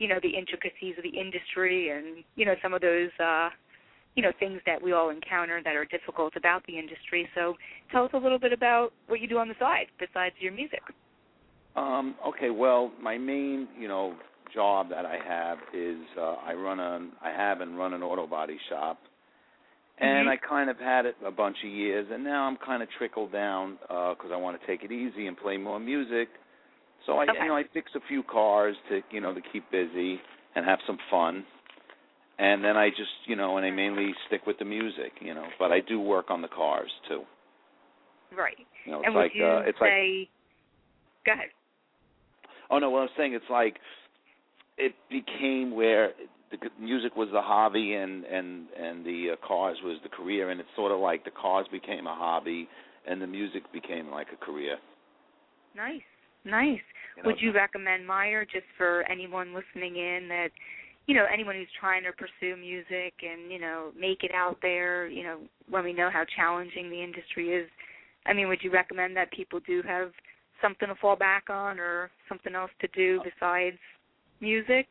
[0.00, 3.10] you know, the intricacies of the industry and you know some of those.
[3.22, 3.50] uh
[4.18, 7.28] you know things that we all encounter that are difficult about the industry.
[7.36, 7.54] So
[7.92, 10.82] tell us a little bit about what you do on the side besides your music.
[11.76, 14.16] Um, okay, well, my main, you know,
[14.52, 18.26] job that I have is uh, I run a, I have and run an auto
[18.26, 18.98] body shop,
[19.98, 20.32] and Mhm.
[20.32, 23.30] I kind of had it a bunch of years, and now I'm kind of trickled
[23.30, 26.28] down because I want to take it easy and play more music.
[27.06, 27.38] So I, Okay.
[27.40, 30.20] you know, I fix a few cars to, you know, to keep busy
[30.56, 31.44] and have some fun,
[32.38, 35.46] and then I just, you know, and I mainly stick with the music, you know,
[35.58, 37.22] but I do work on the cars too.
[38.36, 38.56] Right.
[38.84, 40.28] You know, it's and like would you uh, it's like say?
[41.26, 41.48] Go ahead.
[42.70, 43.76] Oh no, what I'm saying it's like
[44.76, 46.12] it became where
[46.50, 50.60] the music was the hobby and and and the uh, cars was the career, and
[50.60, 52.68] it's sort of like the cars became a hobby
[53.08, 54.76] and the music became like a career.
[55.74, 56.02] Nice.
[56.44, 56.78] Nice.
[57.16, 60.50] You know, Would you recommend Meyer just for anyone listening in that,
[61.08, 65.08] you know, anyone who's trying to pursue music and, you know, make it out there,
[65.08, 67.66] you know, when we know how challenging the industry is,
[68.26, 70.12] I mean, would you recommend that people do have
[70.60, 73.78] something to fall back on or something else to do besides
[74.42, 74.86] music?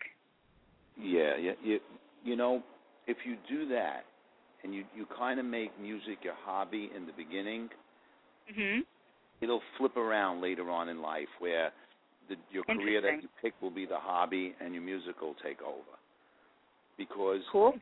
[1.00, 1.80] Yeah, yeah, you
[2.24, 2.64] you know,
[3.06, 4.06] if you do that
[4.64, 7.70] and you you kind of make music your hobby in the beginning,
[8.52, 8.84] Mhm.
[9.42, 11.72] it'll flip around later on in life where
[12.28, 15.62] the, your career that you pick will be the hobby and your music will take
[15.62, 15.97] over.
[16.98, 17.74] Because Cool.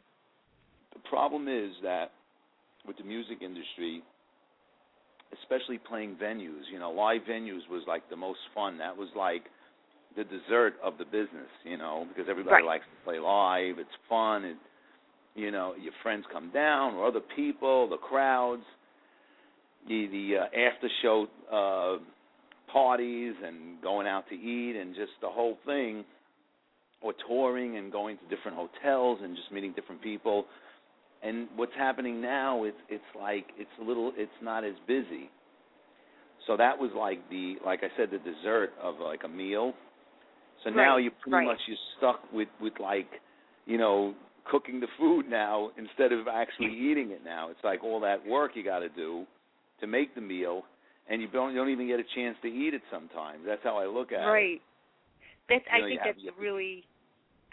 [0.94, 2.12] the problem is that
[2.86, 4.04] with the music industry,
[5.42, 8.78] especially playing venues, you know, live venues was like the most fun.
[8.78, 9.44] That was like
[10.16, 12.66] the dessert of the business, you know, because everybody Right.
[12.66, 13.80] likes to play live.
[13.80, 14.46] It's fun.
[14.46, 14.58] It,
[15.36, 18.64] you know, your friends come down or other people, the crowds,
[19.88, 21.98] the the uh, after show uh,
[22.72, 26.06] parties and going out to eat and just the whole thing,
[27.02, 30.46] or touring and going to different hotels and just meeting different people.
[31.24, 35.30] And what's happening now is it's like it's a little it's not as busy.
[36.48, 39.74] So that was like the like I said the dessert of like a meal.
[40.64, 41.46] So now Right, you pretty right.
[41.46, 43.08] much you're stuck with with like
[43.66, 44.14] you know
[44.50, 47.50] cooking the food now instead of actually eating it now.
[47.50, 49.26] It's like all that work you got to do
[49.82, 50.64] to make the meal,
[51.10, 53.40] and you don't you don't even get a chance to eat it sometimes.
[53.46, 54.26] That's how I look at it.
[54.26, 54.62] Right.
[55.50, 56.84] That's I think that's to- really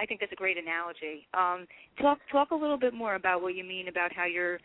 [0.01, 1.27] I think that's a great analogy.
[1.35, 1.67] Um
[2.01, 4.59] talk talk a little bit more about what you mean about how you're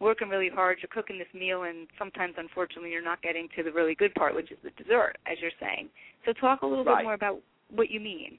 [0.00, 3.70] working really hard, you're cooking this meal and sometimes unfortunately you're not getting to the
[3.72, 5.88] really good part, which is the dessert, as you're saying.
[6.26, 6.98] So talk a little Right.
[6.98, 8.38] bit more about what you mean.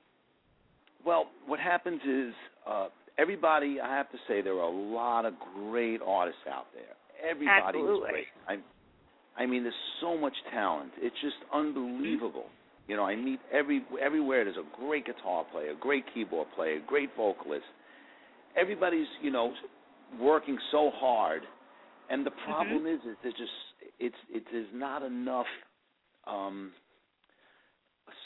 [1.06, 2.34] Well, what happens is
[2.68, 6.96] uh everybody I have to say there are a lot of great artists out there.
[7.30, 8.28] Everybody is great.
[8.48, 8.58] I
[9.38, 10.92] I mean there's so much talent.
[10.98, 12.48] It's just unbelievable.
[12.88, 16.78] You know, I meet every everywhere there's a great guitar player, a great keyboard player,
[16.78, 17.66] a great vocalist.
[18.56, 19.54] Everybody's, you know,
[20.20, 21.42] working so hard.
[22.10, 23.52] And the problem is is there's just
[24.00, 25.48] it's it is not enough
[26.28, 26.72] um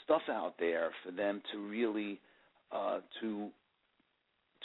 [0.04, 2.20] stuff out there for them to really
[2.72, 3.50] uh, to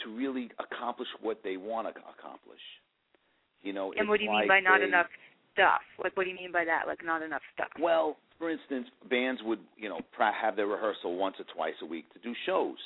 [0.03, 2.59] to really accomplish what they want to accomplish.
[3.61, 5.07] You know, and what do you mean by like not they- enough
[5.53, 5.81] stuff?
[6.03, 6.83] Like what do you mean by that?
[6.87, 7.69] Like not enough stuff?
[7.79, 12.11] Well, for instance, bands would you know have their rehearsal once or twice a week
[12.13, 12.77] to do shows.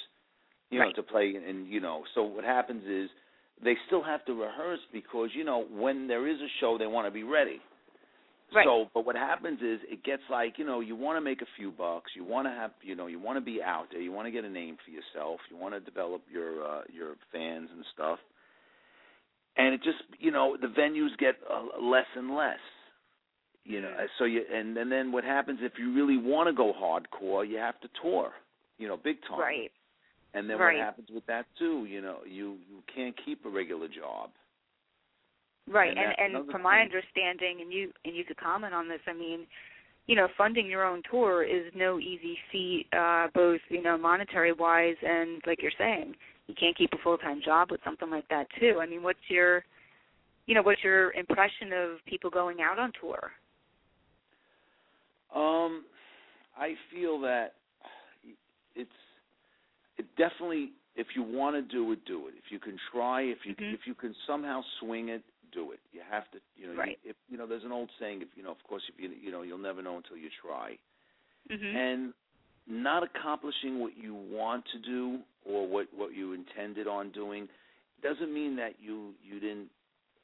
[0.72, 2.04] You know, to play and you know.
[2.14, 3.10] So what happens is
[3.64, 7.08] they still have to rehearse because you know when there is a show they want
[7.08, 7.60] to be ready.
[8.54, 8.66] Right.
[8.66, 11.50] So, but what happens is it gets like you know you want to make a
[11.58, 14.12] few bucks, you want to have you know you want to be out there, you
[14.12, 17.70] want to get a name for yourself, you want to develop your uh, your fans
[17.74, 18.18] and stuff,
[19.58, 22.58] and it just you know the venues get uh, less and less,
[23.70, 23.92] you know.
[24.18, 27.58] So you and and then what happens if you really want to go hardcore, you
[27.58, 28.32] have to tour,
[28.78, 29.40] you know, big time.
[29.40, 29.72] Right.
[30.34, 30.78] And then Right.
[30.78, 31.86] what happens with that too?
[31.86, 34.32] You know, you you can't keep a regular job.
[35.68, 39.02] Right, And and and, from my understanding, and you and you could comment on this.
[39.06, 39.46] I mean,
[40.08, 44.52] you know, funding your own tour is no easy feat, uh, both you know monetary
[44.52, 46.16] wise and like you're saying,
[46.48, 48.80] you can't keep a full time job with something like that too.
[48.82, 49.64] I mean, what's your,
[50.48, 53.32] you know, what's your impression of people going out on tour?
[55.36, 55.86] Um,
[56.58, 57.56] I feel that
[58.76, 58.89] it's
[59.98, 62.34] it definitely if you want to do it, do it.
[62.38, 63.73] If you can try, if you Mhm.
[63.73, 65.80] if you can somehow swing it, do it.
[65.92, 66.73] You have to, you know.
[66.73, 67.00] Right.
[67.04, 68.21] You, if you know, there's an old saying.
[68.21, 70.77] If you know, of course, if you you know, you'll never know until you try.
[71.50, 71.75] Mm-hmm.
[71.75, 72.13] And
[72.67, 77.48] not accomplishing what you want to do or what what you intended on doing
[78.04, 79.69] doesn't mean that you you didn't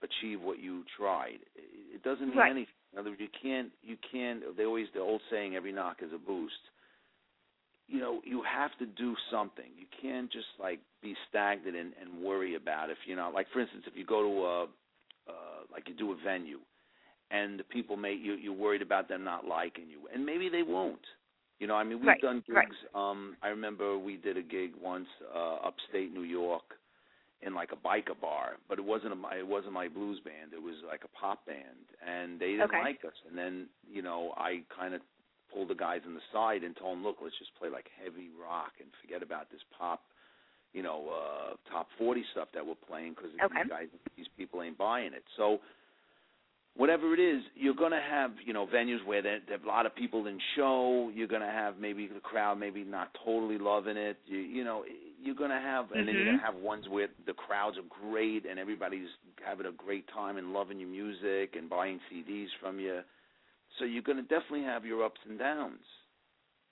[0.03, 1.39] achieve what you tried.
[1.55, 2.51] It it doesn't mean Right.
[2.51, 2.74] anything.
[2.95, 4.41] In other words, you can't you can't.
[4.55, 6.53] They always the old saying, every knock is a boost.
[7.87, 9.65] You know, you have to do something.
[9.77, 13.59] You can't just like be stagnant and, and worry about if you know, like for
[13.59, 14.63] instance, if you go to a
[15.27, 16.59] uh, like you do a venue,
[17.31, 20.63] and the people may you you're worried about them not liking you, and maybe they
[20.63, 21.05] won't.
[21.59, 22.65] You know, I mean, we've Right, done right.
[22.65, 22.77] gigs.
[22.93, 26.63] Um, I remember we did a gig once uh, upstate New York
[27.45, 30.53] in like a biker bar, but it wasn't a it wasn't my blues band.
[30.53, 32.79] It was like a pop band, and they didn't Okay.
[32.79, 33.13] like us.
[33.27, 35.01] And then you know, I kind of
[35.53, 38.29] pulled the guys on the side and told them, look, let's just play like heavy
[38.41, 40.01] rock and forget about this pop,
[40.73, 43.61] you know, uh top 40 stuff that we're playing because Okay.
[43.61, 43.87] these guys,
[44.17, 45.23] these people ain't buying it.
[45.37, 45.59] So
[46.75, 49.67] whatever it is, you're going to have, you know, venues where there, there are a
[49.67, 51.11] lot of people in show.
[51.13, 54.17] You're going to have maybe the crowd maybe not totally loving it.
[54.25, 54.83] You, you know,
[55.25, 56.39] you're going to have, and then you're going Mhm.
[56.39, 59.09] to have ones where the crowds are great and everybody's
[59.43, 63.01] having a great time and loving your music and buying CDs from you.
[63.79, 65.83] So you're going to definitely have your ups and downs.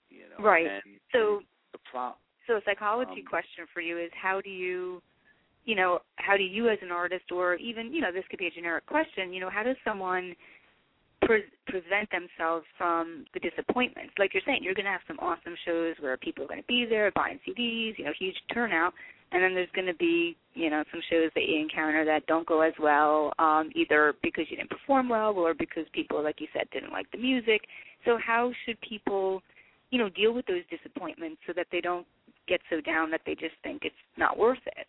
[0.08, 0.66] You know, Right.
[0.66, 2.14] And, So and the pro-
[2.46, 5.02] So a psychology Um, question for you is how do you
[5.64, 8.48] you know, how do you as an artist or even, you know, this could be
[8.48, 10.36] a generic question, you know, how does someone
[11.26, 14.12] pre- prevent themselves from the disappointments?
[14.18, 16.66] Like you're saying, you're going to have some awesome shows where people are going to
[16.66, 18.94] be there buying CDs, you know, huge turnout,
[19.32, 22.46] and then there's going to be, you know, some shows that you encounter that don't
[22.46, 26.48] go as well, um, either because you didn't perform well or because people, like you
[26.52, 27.62] said, didn't like the music.
[28.04, 29.42] So how should people,
[29.90, 32.06] you know, deal with those disappointments so that they don't
[32.46, 34.86] get so down that they just think it's not worth it?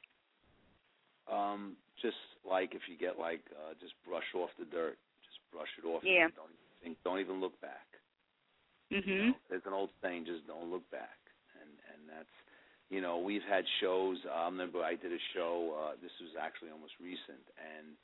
[1.32, 2.18] um just
[2.48, 4.98] like if you get like uh just brush off the dirt
[5.56, 6.28] brush it off Yeah.
[6.36, 7.88] don't even think don't even look back
[8.92, 9.08] Mhm.
[9.08, 11.18] you know, there's an old saying just don't look back
[11.62, 12.36] and and that's
[12.90, 16.70] you know we've had shows i remember i did a show uh this was actually
[16.70, 17.96] almost recent and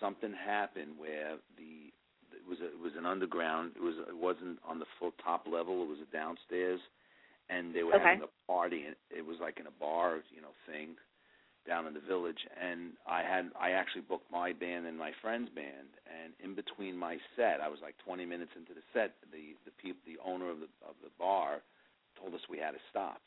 [0.00, 1.92] something happened where the
[2.36, 5.46] it was a, it was an underground it was it wasn't on the full top
[5.46, 6.80] level it was a downstairs
[7.48, 8.20] and they were Okay.
[8.20, 10.96] having a party and it was like in a bar you know thing
[11.68, 15.50] down in the village and I had I actually booked my band and my friend's
[15.50, 19.54] band and in between my set I was like 20 minutes into the set the
[19.68, 21.60] the peop, the owner of the of the bar
[22.18, 23.20] told us we had to stop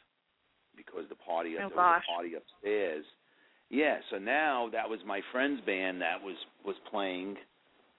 [0.75, 3.05] because the party Oh, there was a party upstairs.
[3.69, 6.35] Yeah so now that was my friend's band that was
[6.65, 7.37] was playing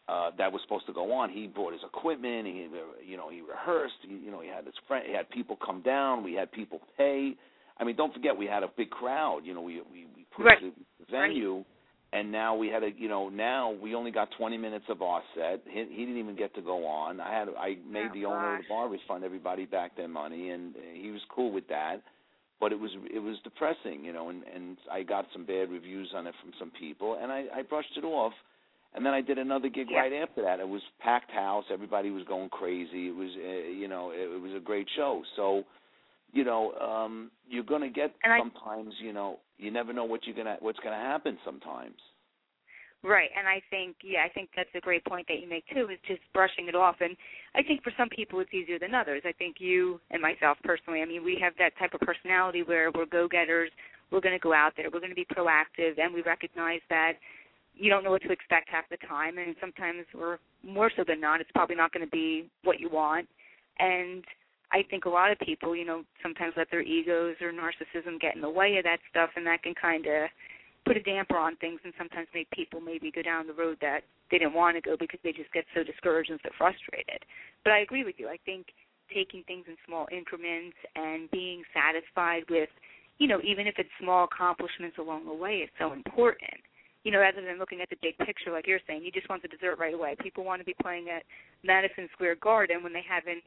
[0.09, 1.30] uh that was supposed to go on.
[1.30, 2.66] He brought his equipment he
[3.07, 5.82] you know he rehearsed he, you know he had his friend he had people come
[5.82, 7.34] down we had people pay.
[7.78, 9.40] I mean, don't forget we had a big crowd.
[9.45, 10.58] You know, we we, we Right.
[10.60, 10.72] the
[11.10, 11.64] venue,
[12.12, 15.22] and now we had a you know now we only got 20 minutes of our
[15.34, 15.62] set.
[15.68, 17.20] He, he didn't even get to go on.
[17.20, 20.50] I had I made Oh, the owner of the bar refund everybody back their money,
[20.50, 21.96] and he was cool with that.
[22.60, 26.12] But it was it was depressing, you know, and and I got some bad reviews
[26.14, 28.32] on it from some people, and I I brushed it off.
[28.94, 30.00] And then I did another gig Yeah.
[30.00, 30.60] right after that.
[30.60, 31.64] It was packed house.
[31.72, 33.08] Everybody was going crazy.
[33.08, 35.22] It was, uh, you know, it, it was a great show.
[35.34, 35.64] So,
[36.32, 40.04] you know, um, you're going to get And I- sometimes, you know, you never know
[40.04, 41.96] what you're gonna what's going to happen sometimes.
[43.04, 45.88] Right, and I think yeah, I think that's a great point that you make too,
[45.90, 46.96] is just brushing it off.
[47.00, 47.16] And
[47.54, 49.22] I think for some people it's easier than others.
[49.24, 52.92] I think you and myself personally, I mean, we have that type of personality where
[52.92, 53.70] we're go-getters.
[54.12, 54.86] We're going to go out there.
[54.92, 57.14] We're going to be proactive, and we recognize that
[57.74, 61.20] you don't know what to expect half the time, and sometimes we're more so than
[61.20, 63.26] not, it's probably not going to be what you want.
[63.78, 64.22] And
[64.72, 68.34] I think a lot of people, you know, sometimes let their egos or narcissism get
[68.34, 70.30] in the way of that stuff, and that can kind of
[70.86, 74.00] put a damper on things and sometimes make people maybe go down the road that
[74.30, 77.22] they didn't want to go because they just get so discouraged and so frustrated.
[77.62, 78.28] But I agree with you.
[78.28, 78.66] I think
[79.14, 82.68] taking things in small increments and being satisfied with,
[83.18, 86.58] you know, even if it's small accomplishments along the way is so important.
[87.04, 89.42] You know, rather than looking at the big picture like you're saying, you just want
[89.42, 90.14] the dessert right away.
[90.22, 91.24] People want to be playing at
[91.64, 93.42] Madison Square Garden when they haven't,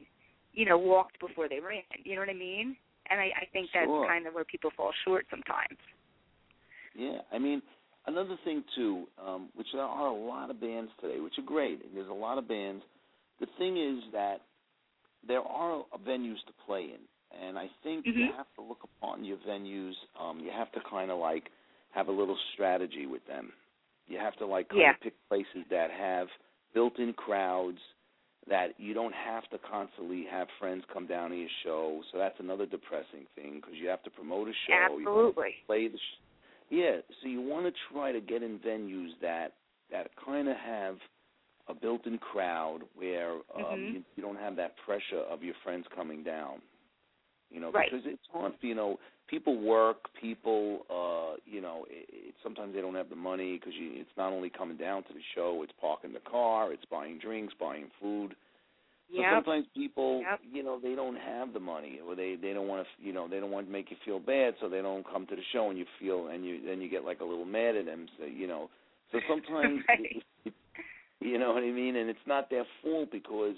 [0.56, 1.82] you know, walked before they ran.
[2.02, 2.76] You know what I mean?
[3.08, 4.08] And I, I think that's Sure.
[4.08, 5.78] kind of where people fall short sometimes.
[6.96, 7.62] Yeah, I mean,
[8.06, 11.84] another thing too, um, which there are a lot of bands today, which are great.
[11.84, 12.82] and There's a lot of bands.
[13.38, 14.40] The thing is that
[15.28, 18.36] there are venues to play in, and I think you Mhm.
[18.36, 19.94] have to look upon your venues.
[20.18, 21.52] Um, you have to kind of like
[21.90, 23.52] have a little strategy with them.
[24.08, 24.90] You have to like kind Yeah.
[24.92, 26.28] of pick places that have
[26.72, 27.80] built-in crowds
[28.48, 32.00] that you don't have to constantly have friends come down to your show.
[32.12, 34.72] So that's another depressing thing because you have to promote a show.
[34.72, 35.54] you have to Absolutely.
[35.66, 36.20] play the sh-
[36.70, 39.54] yeah so you want to try to get in venues that
[39.90, 40.96] that kind of have
[41.68, 43.92] a built-in crowd where um Mhm.
[43.94, 46.60] you, you don't have that pressure of your friends coming down
[47.50, 47.90] you know Right.
[47.90, 52.80] because it's hard you know people work people uh you know it, it, sometimes they
[52.80, 56.12] don't have the money because it's not only coming down to the show it's parking
[56.12, 58.34] the car it's buying drinks buying food
[59.14, 59.32] so Yep.
[59.32, 60.40] sometimes people, Yep.
[60.52, 63.28] you know, they don't have the money, or they they don't want to, you know,
[63.28, 65.70] they don't want to make you feel bad, so they don't come to the show,
[65.70, 68.24] and you feel, and you then you get like a little mad at them, so
[68.26, 68.68] you know.
[69.12, 70.24] So sometimes, Right.
[71.20, 73.54] you know what I mean, and it's not their fault because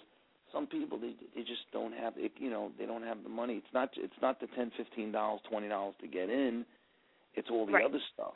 [0.52, 3.54] some people they they just don't have, it, you know, they don't have the money.
[3.54, 6.64] It's not it's not the ten, fifteen dollars, twenty dollars to get in.
[7.34, 7.84] It's all the Right.
[7.84, 8.34] other stuff.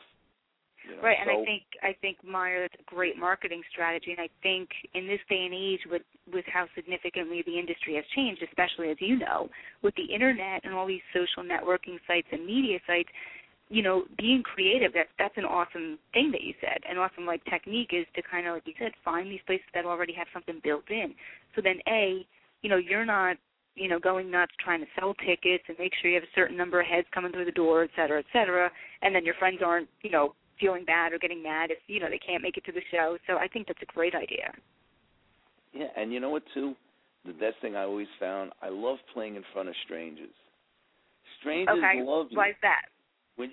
[0.89, 1.03] You know?
[1.03, 4.69] Right, and I think I think Meyer that's a great marketing strategy, and I think
[4.95, 6.03] in this day and age, with
[6.33, 9.49] with how significantly the industry has changed, especially as you know,
[9.83, 13.09] with the internet and all these social networking sites and media sites,
[13.73, 16.79] you know, being creative that's that's an awesome thing that you said.
[16.89, 19.87] An awesome like technique is to kind of like you said, find these places that
[19.87, 21.15] already have something built in.
[21.57, 22.27] So then, a,
[22.61, 23.37] you know, you're not
[23.75, 26.57] you know, going nuts trying to sell tickets and make sure you have a certain
[26.57, 28.71] number of heads coming through the door, et cetera, et cetera,
[29.01, 32.11] and then your friends aren't, you know, feeling bad or getting mad if, you know,
[32.11, 33.17] they can't make it to the show.
[33.27, 34.53] So I think that's a great idea.
[35.73, 36.75] Yeah, and you know what too?
[37.25, 40.35] The best thing I always found, I love playing in front of strangers.
[41.41, 42.03] Strangers okay.
[42.05, 42.37] love you.
[42.37, 42.83] Why is that?
[43.37, 43.51] When,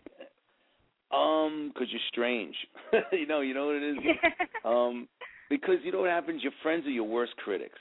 [1.12, 2.56] um, because you're strange.
[3.12, 3.98] you know, you know what it is.
[4.66, 5.08] um,
[5.50, 6.44] because you know what happens.
[6.44, 7.80] Your friends are your worst critics.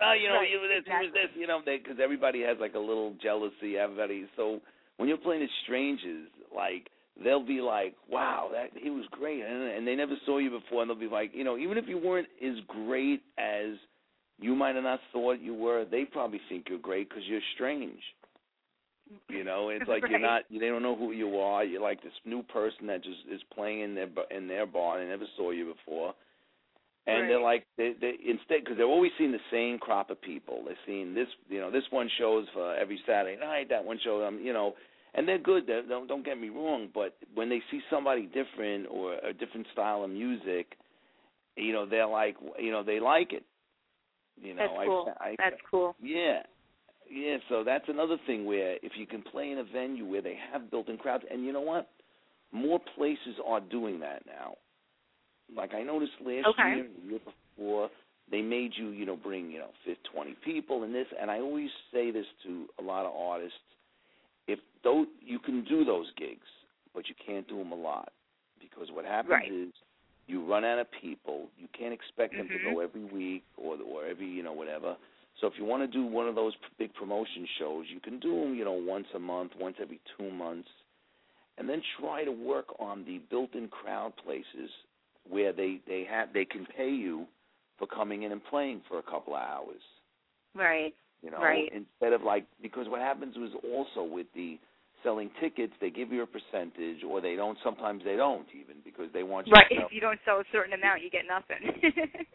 [0.00, 1.20] Oh, you know, Right, you were this, you was exactly.
[1.22, 3.78] this, you know, because everybody has like a little jealousy.
[3.78, 4.26] Everybody.
[4.36, 4.60] So
[4.96, 6.88] when you're playing as strangers, like
[7.22, 10.82] they'll be like, "Wow, that he was great," and, and they never saw you before,
[10.82, 13.76] and they'll be like, you know, even if you weren't as great as
[14.40, 18.00] you might have not thought you were, they probably think you're great because you're strange.
[19.28, 20.42] You know, it's like you're not.
[20.50, 21.64] They don't know who you are.
[21.64, 24.98] You're like this new person that just is playing in their in their bar.
[24.98, 26.14] They never saw you before,
[27.06, 30.62] and they're like they they instead because they're always seeing the same crop of people.
[30.66, 31.28] They're seeing this.
[31.48, 33.68] You know, this one shows for every Saturday night.
[33.68, 34.24] That one shows.
[34.26, 34.74] Um, you know,
[35.14, 35.66] and they're good.
[35.66, 39.66] They're, don't don't get me wrong, but when they see somebody different or a different
[39.72, 40.76] style of music,
[41.56, 43.44] you know, they're like, you know, they like it.
[44.40, 45.14] You know, That's cool.
[45.20, 45.94] I, I, That's cool.
[46.02, 46.42] yeah.
[47.12, 50.38] Yeah, so that's another thing where if you can play in a venue where they
[50.50, 51.90] have built-in crowds, and you know what,
[52.52, 54.54] more places are doing that now.
[55.54, 56.74] Like I noticed last Okay.
[56.74, 57.20] year, the year
[57.56, 57.90] before,
[58.30, 61.06] they made you, you know, bring you know, fifty, twenty people and this.
[61.20, 63.58] And I always say this to a lot of artists:
[64.48, 66.48] if though you can do those gigs,
[66.94, 68.10] but you can't do them a lot
[68.58, 69.52] because what happens Right.
[69.52, 69.72] is
[70.26, 71.48] you run out of people.
[71.58, 72.64] You can't expect them to Mhm.
[72.64, 74.96] go every week or or every you know whatever.
[75.42, 78.40] So if you want to do one of those big promotion shows, you can do
[78.40, 80.68] them, you know, once a month, once every two months,
[81.58, 84.70] and then try to work on the built-in crowd places
[85.28, 87.26] where they they have they can pay you
[87.76, 89.82] for coming in and playing for a couple of hours.
[90.54, 90.94] Right.
[91.24, 91.70] You know, Right.
[91.72, 94.60] instead of like because what happens is also with the
[95.02, 97.58] selling tickets, they give you a percentage, or they don't.
[97.64, 99.68] Sometimes they don't even because they want you Right.
[99.70, 99.86] to sell.
[99.86, 101.82] If you don't sell a certain amount, you get nothing.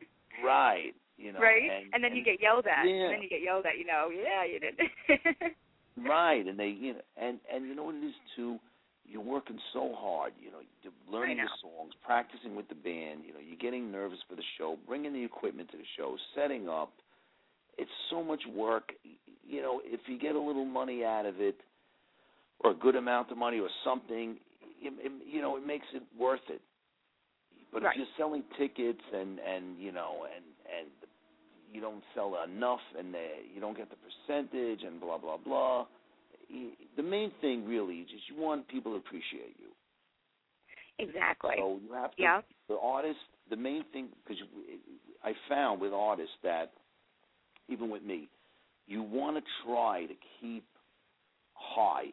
[0.44, 0.94] Right.
[1.18, 1.90] You know, right?
[1.94, 2.86] and, then you get yelled at.
[2.86, 2.94] Yeah.
[3.10, 4.78] And then you get yelled at, you know, yeah, you did.
[6.06, 8.60] Right, and they, you know, and and you know what it is too.
[9.04, 13.22] You're working so hard, you know, you're learning the songs, practicing with the band.
[13.26, 16.68] You know, you're getting nervous for the show, bringing the equipment to the show, setting
[16.70, 16.92] up.
[17.78, 18.92] It's so much work.
[19.48, 21.56] You know, if you get a little money out of it,
[22.60, 24.38] or a good amount of money, or something,
[24.82, 26.62] it, it, you know, it makes it worth it.
[27.72, 27.92] But Right.
[27.92, 30.48] if you're selling tickets and and you know and and
[31.72, 35.86] you don't sell enough and the, you don't get the percentage and blah blah blah.
[36.96, 39.68] The main thing really is you want people to appreciate you.
[41.00, 41.56] Exactly.
[41.58, 42.22] So you have to.
[42.22, 42.42] Yeah.
[42.70, 44.42] The artist, the main thing, because
[45.24, 46.72] I found with artists that,
[47.70, 48.30] even with me,
[48.88, 50.64] you want to try to keep
[51.54, 52.06] high,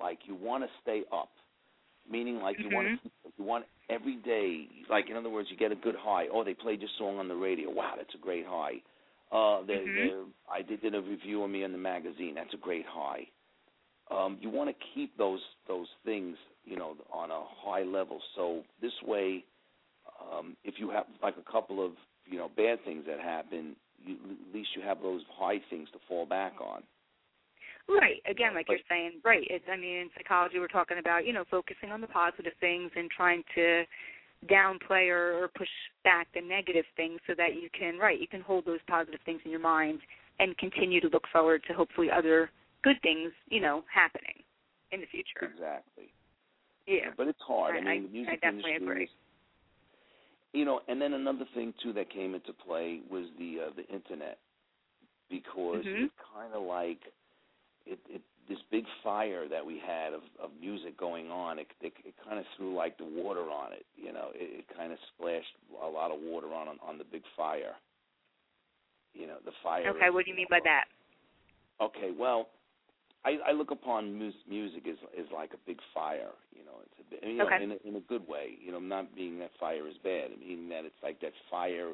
[0.00, 1.30] like you want to stay up,
[2.10, 3.28] meaning like you want to mm-hmm.
[3.38, 6.26] you want every day, like in other words, you get a good high.
[6.32, 7.70] Oh, they played your song on the radio.
[7.70, 8.82] Wow, that's a great high.
[9.30, 9.94] Uh, they, Mhm.
[9.94, 10.12] they,
[10.50, 12.34] I did, did a review of me in the magazine.
[12.34, 13.28] That's a great high.
[14.10, 18.20] Um, you want to keep those those things, you know, on a high level.
[18.36, 19.44] So this way,
[20.32, 21.92] um, if you have like a couple of
[22.26, 25.98] you know bad things that happen, you, at least you have those high things to
[26.08, 26.82] fall back on.
[27.88, 28.20] Right.
[28.28, 29.46] Again, like you're saying, right.
[29.48, 32.90] It's I mean in psychology we're talking about, you know, focusing on the positive things
[32.96, 33.84] and trying to
[34.46, 35.68] downplay or, or push
[36.04, 39.40] back the negative things so that you can right, you can hold those positive things
[39.44, 40.00] in your mind
[40.38, 42.50] and continue to look forward to hopefully other
[42.84, 44.36] good things, you know, happening
[44.92, 45.50] in the future.
[45.52, 46.12] Exactly.
[46.86, 47.10] Yeah.
[47.16, 47.74] But it's hard.
[47.74, 49.04] I, I- mean, the I music definitely industry agree.
[49.04, 49.10] is-
[50.54, 53.86] you know, and then another thing too that came into play was the uh, the
[53.94, 54.38] internet
[55.28, 56.04] because Mhm.
[56.04, 57.00] it kind of like
[57.88, 61.58] it, it this big fire that we had of of music going on.
[61.58, 63.86] It it, it kind of threw like the water on it.
[63.96, 67.22] You know, it, it kind of splashed a lot of water on on the big
[67.36, 67.74] fire.
[69.14, 69.88] You know, the fire.
[69.88, 70.84] Okay, of, what do you mean by that?
[71.80, 72.48] Okay, well,
[73.24, 76.32] I, I look upon mus- music as is like a big fire.
[76.54, 77.62] You know, it's a bit, you know, Okay.
[77.62, 78.58] in a, in a good way.
[78.64, 80.30] You know, not being that fire is bad.
[80.40, 81.92] Meaning that it's like that fire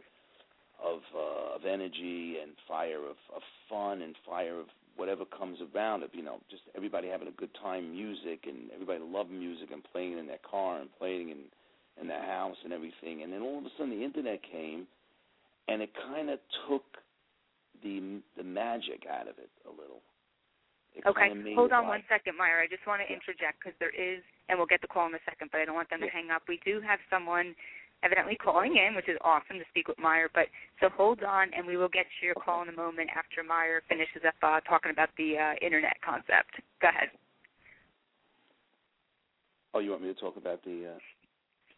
[0.83, 4.67] of uh, of energy and fire of, of fun and fire of
[4.97, 6.11] whatever comes around it.
[6.13, 10.19] You know, just everybody having a good time, music, and everybody loving music and playing
[10.19, 11.39] in their car and playing in
[12.01, 13.23] in their house and everything.
[13.23, 14.87] And then all of a sudden, the internet came,
[15.69, 16.39] and it kind of
[16.69, 16.85] took
[17.83, 20.03] the the magic out of it a little.
[20.95, 22.63] It Okay, hold on one second, Meyer.
[22.63, 25.25] I just want to interject because there is, and we'll get the call in a
[25.27, 26.47] second, but I don't want them to hang up.
[26.47, 27.55] We do have someone
[28.05, 30.29] evidently calling in, which is awesome to speak with Meyer.
[30.33, 30.47] But
[30.81, 33.83] so hold on, and we will get to your call in a moment after Meyer
[33.89, 36.61] finishes up uh, talking about the uh, internet concept.
[36.81, 37.09] Go ahead.
[39.73, 40.95] Oh, you want me to talk about the?
[40.95, 40.99] Uh...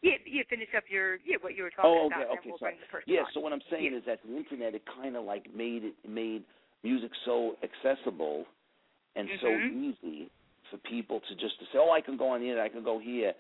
[0.03, 0.43] Yeah, yeah.
[0.51, 2.72] Finish up your yeah what you were talking Oh, about, okay, and okay, we'll sorry.
[2.77, 3.20] bring the person Yeah.
[3.20, 3.33] on.
[3.33, 3.99] So what I'm saying Yeah.
[3.99, 6.45] is that the internet it kind of like made it made
[6.83, 8.45] music so accessible
[9.16, 9.72] and so Mhm.
[9.72, 10.31] easy
[10.70, 12.85] for people to just to say, oh, I can go on the internet, I can
[12.85, 13.35] go here.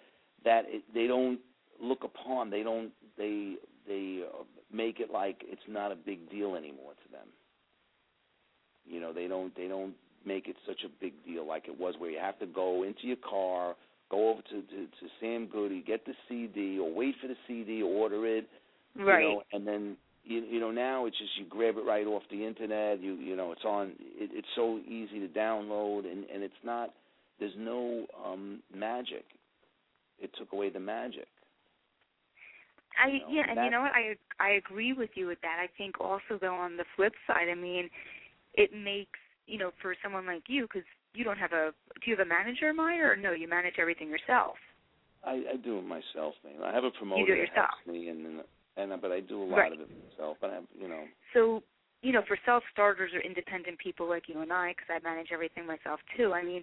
[0.44, 1.40] That it, they don't
[1.82, 3.54] look upon, they don't they
[3.86, 7.26] they uh, make it like it's not a big deal anymore to them.
[8.86, 11.94] You know, they don't they don't make it such a big deal like it was
[11.98, 13.74] where you have to go into your car,
[14.10, 17.82] go over to to, to Sam Goody, get the CD, or wait for the CD,
[17.82, 18.48] order it,
[18.96, 19.22] right.
[19.22, 22.22] you know, and then you, you know now it's just you grab it right off
[22.30, 23.00] the internet.
[23.00, 23.92] You you know it's on.
[24.00, 26.90] It, it's so easy to download, and and it's not.
[27.38, 29.24] There's no um magic.
[30.18, 31.26] It took away the magic.
[33.02, 33.92] I you know, yeah, and you know what?
[33.92, 35.58] I I agree with you with that.
[35.60, 37.88] I think also though on the flip side, I mean,
[38.54, 41.72] it makes you know for someone like you because you don't have a
[42.04, 43.32] do you have a manager, Meyer, or no?
[43.32, 44.56] You manage everything yourself.
[45.24, 46.62] I, I do it myself, man.
[46.64, 47.70] I have a promoter You do it that yourself.
[47.84, 49.72] helps me, and and, and but I do a lot Right.
[49.72, 50.36] of it myself.
[50.40, 51.62] But I, have, you know, So
[52.02, 55.28] you know, for self starters or independent people like you and I, because I manage
[55.32, 56.32] everything myself too.
[56.32, 56.62] I mean,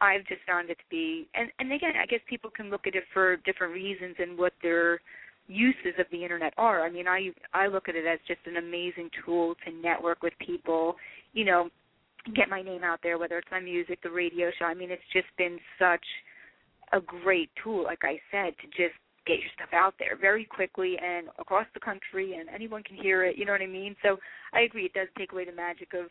[0.00, 2.94] I've just found it to be, and and again, I guess people can look at
[2.94, 5.00] it for different reasons and what their
[5.48, 6.84] uses of the internet are.
[6.84, 10.32] I mean, I I look at it as just an amazing tool to network with
[10.44, 10.96] people.
[11.32, 11.70] You know,
[12.34, 14.64] get my name out there, whether it's my music, the radio show.
[14.64, 16.04] I mean, it's just been such
[16.92, 18.94] a great tool, like I said, to just
[19.26, 23.24] get your stuff out there very quickly and across the country, and anyone can hear
[23.24, 23.36] it.
[23.36, 23.96] You know what I mean?
[24.02, 24.18] So
[24.52, 26.06] I agree, it does take away the magic of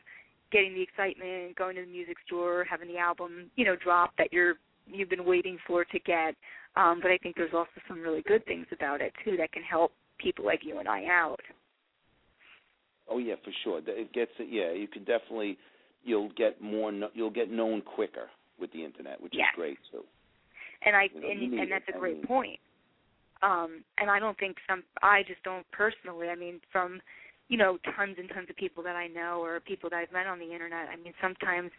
[0.51, 4.31] getting the excitement, going to the music store, having the album, you know, drop that
[4.31, 4.55] you're
[4.87, 6.35] you've been waiting for to get.
[6.77, 9.63] Um, but I think there's also some really good things about it too that can
[9.63, 11.39] help people like you and I out.
[13.09, 13.81] oh yeah, for sure.
[13.85, 14.47] It gets it.
[14.49, 15.57] Yeah, you can definitely.
[16.03, 16.91] You'll get more.
[17.13, 19.47] You'll get known quicker with the internet, which Yes.
[19.53, 20.03] is great too.
[20.85, 21.95] and I You know, and, and that's it.
[21.95, 22.59] a I great mean- point.
[23.41, 26.29] Um, and I don't think some I just don't personally.
[26.29, 27.01] I mean, from
[27.47, 30.25] you know tons and tons of people that I know or people that I've met
[30.27, 30.87] on the internet.
[30.89, 31.71] I mean, sometimes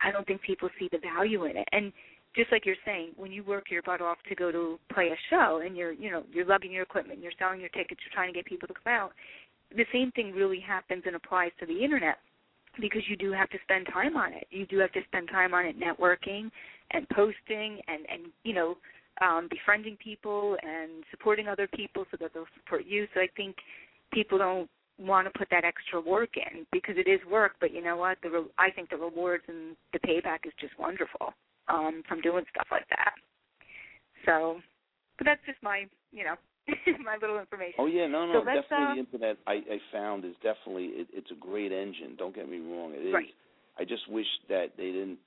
[0.00, 1.68] I don't think people see the value in it.
[1.72, 1.92] And
[2.38, 5.16] just like you're saying, when you work your butt off to go to play a
[5.28, 8.32] show and you're you know you're lugging your equipment, you're selling your tickets, you're trying
[8.32, 9.10] to get people to come out.
[9.76, 12.18] The same thing really happens and applies to the internet
[12.80, 14.46] because you do have to spend time on it.
[14.50, 16.50] You do have to spend time on it networking
[16.92, 18.76] and posting and and you know
[19.20, 23.08] um, befriending people and supporting other people so that they'll support you.
[23.14, 23.56] So I think
[24.12, 24.70] people don't
[25.00, 28.18] want to put that extra work in because it is work, but you know what?
[28.22, 31.34] The re- I think the rewards and the payback is just wonderful
[31.68, 33.14] um, from doing stuff like that.
[34.24, 34.60] So
[35.18, 36.36] but that's just my, you know,
[37.04, 37.74] my little information.
[37.78, 39.36] Oh yeah, no, no, So definitely uh, the internet.
[39.46, 42.14] I I found is definitely it, it's a great engine.
[42.16, 43.14] Don't get me wrong, it is.
[43.14, 43.34] Right.
[43.78, 45.18] I just wish that they didn't,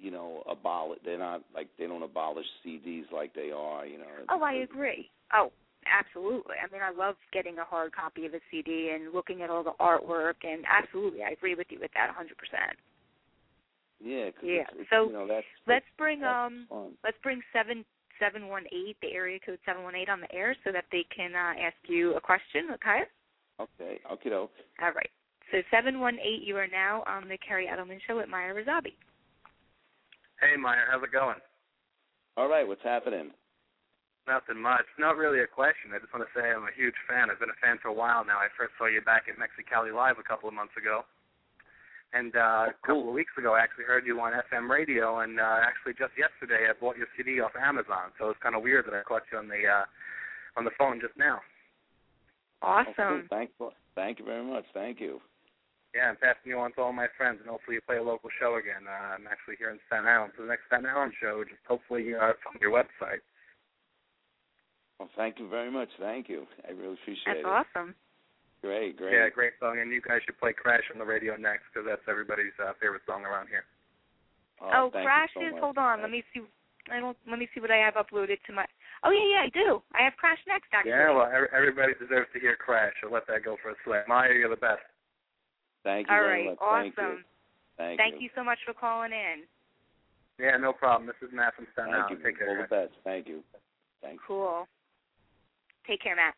[0.00, 1.00] you know, abolish.
[1.04, 3.86] They're not like they don't abolish CDs like they are.
[3.86, 4.06] You know.
[4.30, 5.10] Oh, I agree.
[5.34, 5.50] Oh,
[5.86, 6.56] absolutely.
[6.62, 9.64] I mean, I love getting a hard copy of a CD and looking at all
[9.64, 12.26] the artwork, and absolutely, I agree with you with that 100%.
[14.02, 14.30] Yeah.
[14.30, 16.96] 'cause Yeah, It's, it's, so you know, that's, Let's bring that's um, fun.
[17.04, 17.84] let's bring seven
[18.18, 21.04] seven one eight, the area code seven one eight, on the air so that they
[21.14, 22.68] can uh, ask you a question.
[22.74, 23.02] Okay.
[23.60, 24.00] Okay.
[24.10, 24.30] Okay.
[24.30, 24.52] doke.
[24.82, 25.10] All right.
[25.52, 28.94] So seven one eight, you are now on the Kerri Edelman Show with Meyer Rossabi.
[30.40, 31.36] Hey, Meyer, how's it going?
[32.36, 32.66] All right.
[32.66, 33.30] What's happening?
[34.28, 34.84] Nothing much.
[34.98, 35.90] Not really a question.
[35.92, 37.28] I just want to say I'm a huge fan.
[37.30, 38.38] I've been a fan for a while now.
[38.38, 41.02] I first saw you back at Mexicali Live a couple of months ago.
[42.12, 45.38] And uh, a couple of weeks ago, I actually heard you on FM radio, and
[45.38, 48.10] uh, actually just yesterday, I bought your CD off Amazon.
[48.18, 49.86] So it's kind of weird that I caught you on the uh,
[50.58, 51.38] on the phone just now.
[52.62, 53.26] Okay, Awesome.
[53.30, 53.70] Thank you.
[53.94, 54.64] Thank you very much.
[54.74, 55.20] Thank you.
[55.94, 58.30] Yeah, I'm passing you on to all my friends, and hopefully you play a local
[58.38, 58.86] show again.
[58.86, 61.42] Uh, I'm actually here in Staten Island for the next Staten Island show.
[61.42, 63.22] Just hopefully uh, it's on your website.
[64.98, 65.88] Well, thank you very much.
[65.98, 66.46] Thank you.
[66.66, 67.46] I really appreciate That's it.
[67.46, 67.94] That's awesome.
[68.60, 68.96] Great.
[68.96, 69.14] Great.
[69.14, 72.04] Yeah, great song, and you guys should play Crash on the radio next because that's
[72.08, 73.64] everybody's uh, favorite song around here.
[74.60, 75.32] Oh, thank you crashes.
[75.34, 75.60] so much.
[75.64, 76.02] Hold on.
[76.02, 76.44] Let me see.
[76.92, 77.16] I don't.
[77.28, 78.66] Let me see what I have uploaded to my.
[79.04, 79.80] Oh yeah, yeah, I do.
[79.96, 80.92] I have Crash next actually.
[80.92, 82.92] Yeah, well, everybody deserves to hear Crash.
[83.00, 84.04] So let that go for a slam.
[84.08, 84.84] Meyer, you're the best.
[85.82, 86.56] Thank you All very right.
[86.60, 86.92] much.
[86.92, 87.24] Thank you.
[87.78, 89.48] Thank, Thank you so much for calling in.
[90.38, 91.06] Yeah, no problem.
[91.06, 92.18] This is Matt from Staten Thank Island.
[92.20, 92.24] you.
[92.24, 92.48] Take care.
[92.48, 92.92] All the best.
[93.04, 93.40] Thank you.
[94.02, 94.20] Thank you.
[94.26, 94.68] Cool.
[95.86, 96.34] Take care, Matt.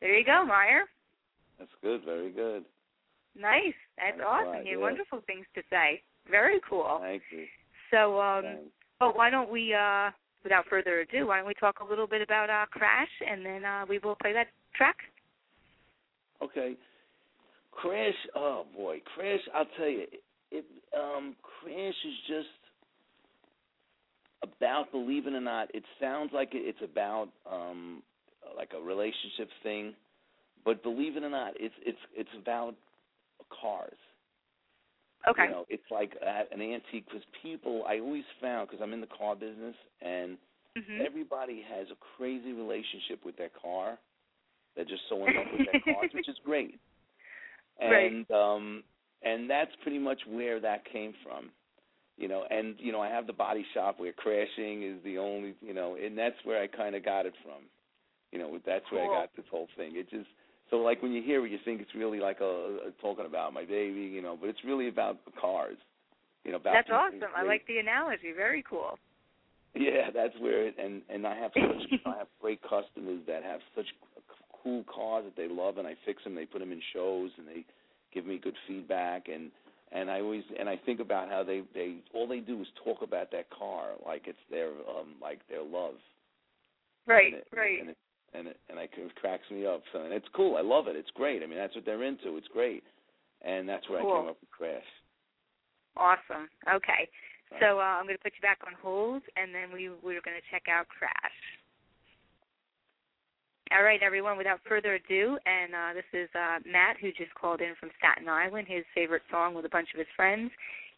[0.00, 0.82] There you go, Meyer.
[1.58, 2.02] That's good.
[2.04, 2.64] Very good.
[3.38, 3.74] Nice.
[3.96, 4.48] That's That's awesome.
[4.48, 4.84] right, you have yeah.
[4.84, 6.02] wonderful things to say.
[6.30, 6.98] Very cool.
[7.02, 7.44] Thank you.
[7.90, 8.60] So, um, Thanks.
[8.98, 10.10] but why don't we, uh,
[10.42, 13.64] without further ado, why don't we talk a little bit about uh, Crash, and then
[13.64, 14.96] uh, we will play that track.
[16.42, 16.76] Okay.
[17.72, 18.14] Crash.
[18.34, 19.40] Oh boy, Crash.
[19.54, 20.64] I'll tell you, it, it
[20.96, 22.48] um, Crash is just
[24.42, 24.90] about.
[24.92, 28.02] Believe it or not, it sounds like it's about um,
[28.56, 29.94] like a relationship thing,
[30.64, 32.74] but believe it or not, it's it's it's about
[33.60, 33.96] cars.
[35.28, 35.44] Okay.
[35.44, 37.84] You know, it's like uh, an antique because people.
[37.88, 40.38] I always found because I'm in the car business and
[40.76, 43.98] hmm everybody has a crazy relationship with their car.
[44.76, 46.78] They're just so in love with their cars, which is great.
[47.80, 48.12] Right.
[48.12, 48.84] And um
[49.22, 51.50] and that's pretty much where that came from.
[52.16, 55.54] You know, and you know, I have the body shop where crashing is the only,
[55.60, 57.64] you know, and that's where I kind of got it from.
[58.32, 59.16] You know, that's where Cool.
[59.16, 59.92] I got this whole thing.
[59.96, 60.28] It just
[60.70, 63.52] so like when you hear it, you think it's really like a, a talking about
[63.52, 65.76] my baby, you know, but it's really about the cars.
[66.44, 67.28] You know, about That's awesome.
[67.36, 68.32] I like the analogy.
[68.34, 68.98] Very cool.
[69.74, 73.60] yeah, that's where it, and and I have such I have great customers that have
[73.74, 73.86] such
[74.62, 76.34] cool cars that they love, and I fix them.
[76.34, 77.64] They put them in shows, and they
[78.14, 79.50] give me good feedback, and
[79.92, 83.02] and I always and I think about how they they all they do is talk
[83.02, 85.94] about that car like it's their um like their love.
[87.06, 87.32] Right.
[87.32, 87.80] and it, right.
[87.80, 87.98] And it,
[88.34, 89.82] and it, and I, it cracks me up.
[89.92, 90.56] So and it's cool.
[90.56, 90.96] I love it.
[90.96, 91.42] It's great.
[91.42, 92.36] I mean, that's what they're into.
[92.36, 92.84] It's great,
[93.42, 94.12] and that's where Cool.
[94.12, 94.90] I came up with Crash.
[95.96, 96.48] Awesome.
[96.68, 97.08] Okay.
[97.50, 97.60] Right.
[97.60, 100.38] So uh, I'm going to put you back on hold, and then we we're going
[100.38, 101.38] to check out Crash.
[103.72, 104.36] All right, everyone.
[104.36, 108.28] Without further ado, and uh, this is uh, Matt who just called in from Staten
[108.28, 108.66] Island.
[108.68, 110.50] His favorite song with a bunch of his friends.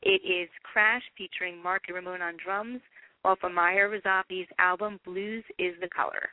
[0.02, 2.80] It is Crash featuring Marky Ramone on drums,
[3.24, 6.30] off of Meyer Rossabi's album Blues Is the Color.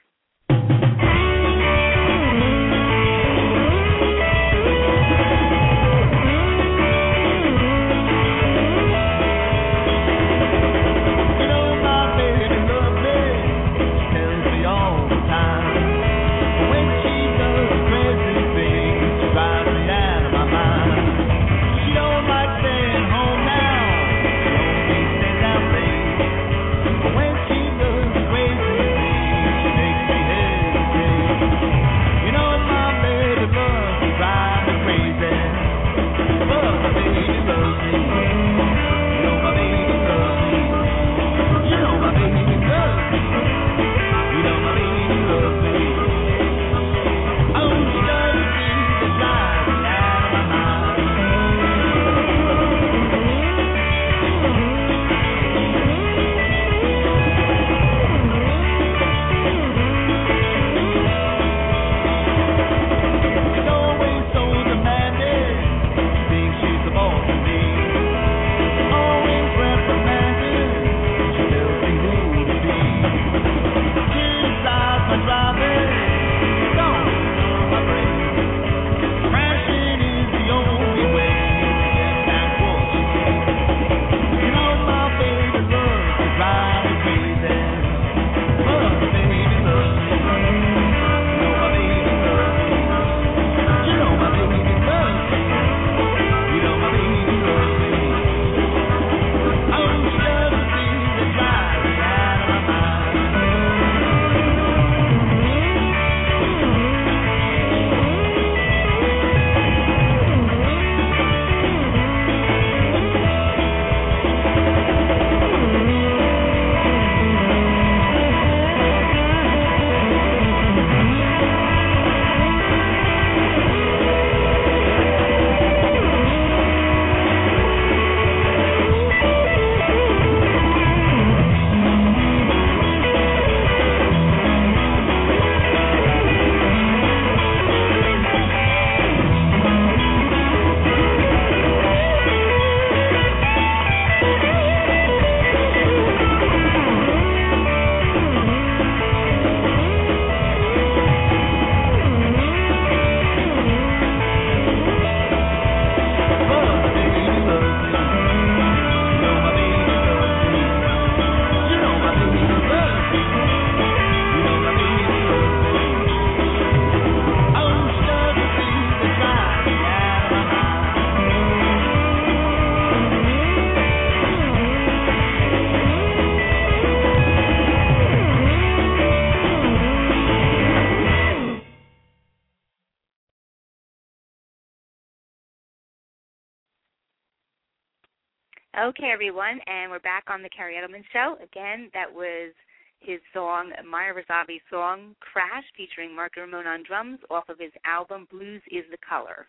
[188.89, 191.35] Okay, everyone, and we're back on the Kerri Edelman Show.
[191.43, 192.51] Again, that was
[192.99, 198.27] his song, Meyer Rossabi's song, Crash, featuring Mark Ramone on drums, off of his album,
[198.31, 199.45] Blues is the Color.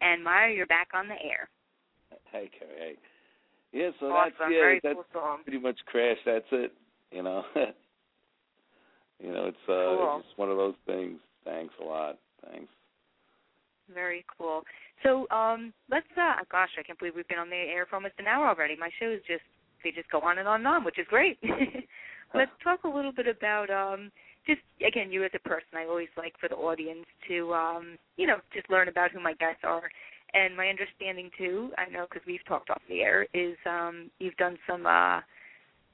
[0.00, 1.48] And Maya, you're back on the air.
[2.30, 2.78] Hey, Carrie.
[2.78, 2.96] Hey.
[3.72, 4.32] Yeah, so awesome.
[4.38, 5.38] that's yeah, Very that's cool song.
[5.42, 6.18] pretty much Crash.
[6.24, 6.72] That's it.
[7.10, 7.42] You know.
[9.18, 10.16] you know, it's uh, Cool.
[10.20, 11.18] it's just one of those things.
[11.44, 12.16] Thanks a lot.
[12.48, 12.70] Thanks.
[13.92, 14.62] Very cool.
[15.02, 18.14] So, um, let's uh gosh, I can't believe we've been on the air for almost
[18.18, 18.76] an hour already.
[18.76, 19.42] My shows just
[19.82, 21.38] they just go on and on and on, which is great.
[22.34, 24.10] let's talk a little bit about um
[24.46, 25.76] just again you as a person.
[25.76, 29.34] I always like for the audience to um, you know, just learn about who my
[29.34, 29.90] guests are.
[30.32, 34.36] And my understanding too, I know because we've talked off the air, is um you've
[34.36, 35.20] done some uh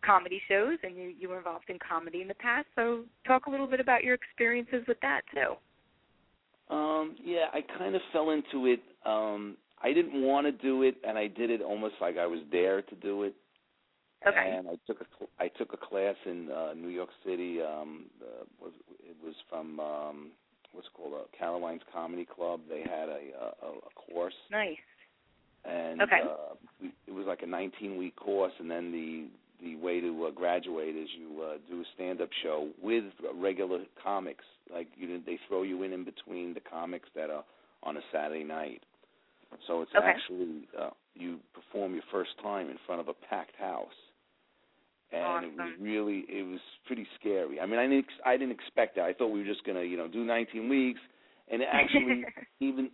[0.04, 2.66] comedy shows and you you were involved in comedy in the past.
[2.74, 5.54] So talk a little bit about your experiences with that too.
[6.68, 8.80] Um, yeah, I kind of fell into it.
[9.04, 12.40] Um, I didn't want to do it, and I did it almost like I was
[12.50, 13.34] there to do it.
[14.26, 14.56] Okay.
[14.58, 15.04] And I took a
[15.38, 17.60] I took a class in uh, New York City.
[17.62, 20.30] Um, uh, was it was from um,
[20.72, 22.60] what's it called uh, Caroline's Comedy Club.
[22.68, 23.20] They had a
[23.62, 24.76] a, a course, Nice.
[25.64, 26.20] and Okay.
[26.24, 28.52] uh, we, it was like a 19 week course.
[28.58, 29.26] And then the
[29.62, 33.04] the way to uh, graduate is you uh, do a stand up show with
[33.34, 34.44] regular comics.
[34.72, 37.44] Like you, they throw you in in between the comics that are
[37.82, 38.82] on a Saturday night.
[39.66, 40.06] So it's Okay.
[40.06, 43.88] actually uh, you perform your first time in front of a packed house,
[45.12, 47.60] and it was really it was pretty scary.
[47.60, 49.04] I mean, I didn't ex- I didn't expect that.
[49.04, 51.00] I thought we were just gonna you know do 19 weeks,
[51.48, 52.24] and actually
[52.60, 52.90] even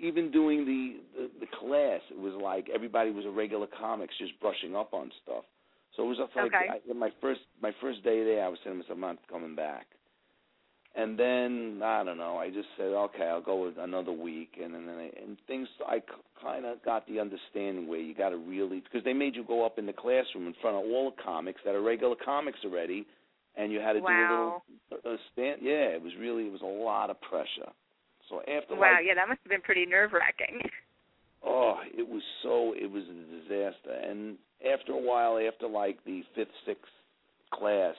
[0.00, 4.38] even doing the, the the class, it was like everybody was a regular comics just
[4.40, 5.44] brushing up on stuff.
[5.98, 6.68] So it was just like Okay.
[6.70, 9.56] I, my first my first day there, I was saying to myself, I'm not coming
[9.56, 9.86] back.
[10.94, 12.38] And then I don't know.
[12.38, 15.66] I just said, okay, I'll go with another week, and then I, and things.
[15.86, 16.00] I
[16.40, 19.66] kind of got the understanding where you got to really because they made you go
[19.66, 23.04] up in the classroom in front of all the comics that are regular comics already,
[23.56, 24.62] and you had to Wow.
[24.62, 25.60] do a little a stand.
[25.62, 27.70] Yeah, it was really it was a lot of pressure.
[28.28, 30.62] So after Wow, like yeah, that must have been pretty nerve wracking.
[31.44, 33.92] oh, it was so it was a disaster.
[34.08, 34.36] And
[34.72, 36.92] after a while, after like the fifth, sixth
[37.52, 37.94] class,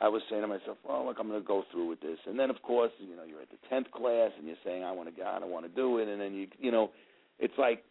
[0.00, 2.18] I was saying to myself, well, look, I'm going to go through with this.
[2.26, 4.92] And then, of course, you know, you're at the tenth class, and you're saying, I
[4.92, 6.08] want to go, I want to do it.
[6.08, 6.90] And then you, you know,
[7.38, 7.82] it's like,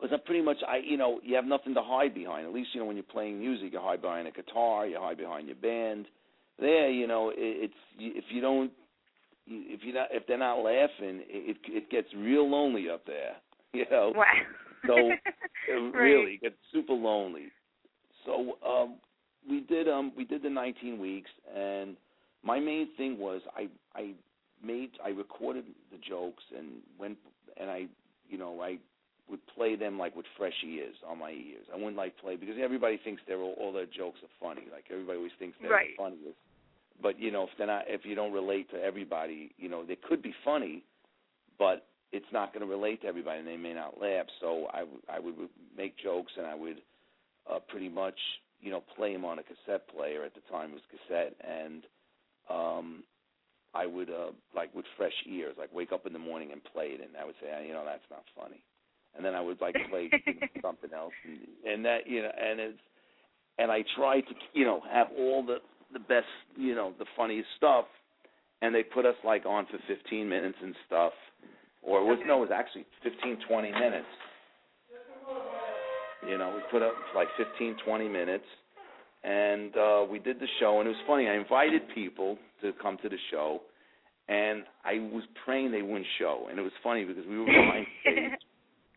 [0.00, 2.46] because I pretty much, I, you know, you have nothing to hide behind.
[2.46, 5.18] At least, you know, when you're playing music, you hide behind a guitar, you hide
[5.18, 6.06] behind your band.
[6.58, 8.70] There, you know, it, it's if you don't,
[9.46, 13.36] if you're not, if they're not laughing, it it gets real lonely up there.
[13.74, 14.12] You know.
[14.14, 14.24] Wow.
[14.86, 15.10] So
[15.68, 15.94] it Right.
[15.94, 17.50] really gets super lonely.
[18.24, 18.96] So um
[19.48, 21.96] we did um we did the 19 weeks and
[22.44, 24.12] my main thing was I I
[24.64, 27.18] made I recorded the jokes and went
[27.56, 27.86] and I
[28.28, 28.78] you know I
[29.28, 31.66] would play them like with fresh ears on my ears.
[31.72, 34.68] I wouldn't like play because everybody thinks they're all, all their jokes are funny.
[34.70, 35.96] Like everybody always thinks they're Right.
[35.96, 36.38] the funniest.
[37.02, 39.96] But you know if they're not if you don't relate to everybody, you know they
[39.96, 40.84] could be funny,
[41.58, 44.26] but it's not going to relate to everybody and they may not laugh.
[44.40, 45.34] So I w- I would
[45.76, 46.80] make jokes and I would
[47.50, 48.18] uh, pretty much
[48.60, 50.24] you know play them on a cassette player.
[50.24, 51.84] At the time it was cassette, and
[52.50, 53.02] um,
[53.74, 56.86] I would uh, like with fresh ears, like wake up in the morning and play
[56.86, 58.62] it, and I would say, "Ah, you know, that's not funny.
[59.16, 60.10] And then I would like play
[60.62, 62.78] something else, and, and that you know, and it's
[63.58, 65.58] and I tried to you know have all the
[65.94, 66.26] the best
[66.56, 67.86] you know the funniest stuff,
[68.60, 71.12] and they put us like on for 15 minutes and stuff,
[71.82, 74.06] or it was no, it was actually 15 20 minutes.
[76.28, 78.44] You know, we put up like 15 20 minutes,
[79.22, 81.28] and uh we did the show, and it was funny.
[81.28, 83.60] I invited people to come to the show,
[84.28, 87.86] and I was praying they wouldn't show, and it was funny because we were behind
[88.02, 88.40] stage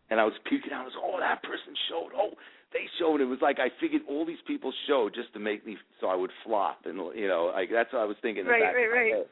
[0.09, 0.81] and I was peeking out.
[0.81, 2.11] I was, oh, that person showed.
[2.15, 2.31] Oh,
[2.73, 3.21] they showed.
[3.21, 6.15] It was like I figured all these people showed just to make me so I
[6.15, 8.45] would flop, and you know, like that's what I was thinking.
[8.45, 9.13] Right, right, right.
[9.13, 9.25] head.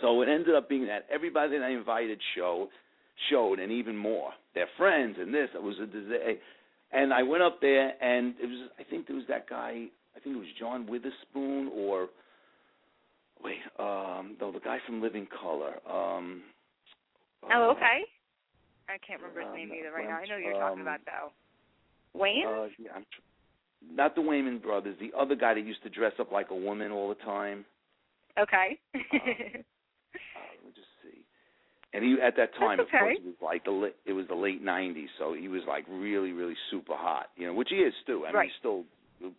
[0.00, 2.68] So it ended up being that everybody that I invited show
[3.30, 4.30] showed, and even more.
[4.54, 5.48] Their friends and this.
[5.54, 6.34] It was a disaster.
[6.92, 8.68] And I went up there, and it was.
[8.78, 9.86] I think there was that guy.
[10.16, 12.08] I think it was John Witherspoon, or
[13.42, 15.74] wait, um, no, the guy from Living Color.
[15.90, 16.42] Um,
[17.52, 18.04] Oh, okay.
[18.88, 20.16] I can't remember his Um, name either right now.
[20.18, 21.32] I know you're talking um, about though.
[22.18, 22.46] Wayne?
[22.46, 24.96] Uh, yeah, tr- not the Wayans brothers.
[25.00, 27.64] The other guy that used to dress up like a woman all the time.
[28.38, 28.78] okay.
[28.94, 31.20] Uh, let me just see.
[31.92, 34.26] And he at that time, That's of course, it was like the la- it was
[34.28, 37.30] the late '90s, so he was like really, really super hot.
[37.36, 38.24] You know, which he is too.
[38.24, 38.48] I mean, Right.
[38.50, 38.84] he's still,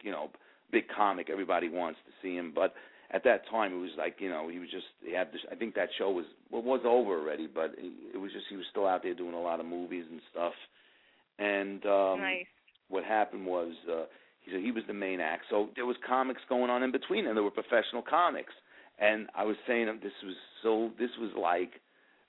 [0.02, 0.30] you know,
[0.72, 1.30] big comic.
[1.30, 2.74] Everybody wants to see him, but
[3.16, 5.40] at that time, it was like you know, he was just he had this.
[5.50, 8.58] I think that show was well, was over already, but it, it was just he
[8.58, 10.54] was still out there doing a lot of movies and stuff.
[11.40, 12.46] And um nice.
[12.90, 14.04] what happened was uh
[14.42, 15.44] he said he was the main act.
[15.50, 18.54] So there was comics going on in between and there were professional comics.
[19.00, 21.80] And I was saying this was so this was like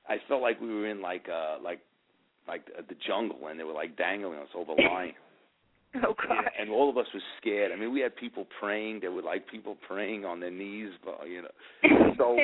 [0.09, 1.80] I felt like we were in like uh like
[2.47, 5.14] like uh, the jungle and they were like dangling us over line.
[6.07, 6.36] Oh God.
[6.44, 7.72] Yeah, and all of us were scared.
[7.72, 9.01] I mean, we had people praying.
[9.01, 12.14] There were like people praying on their knees, but you know.
[12.18, 12.38] So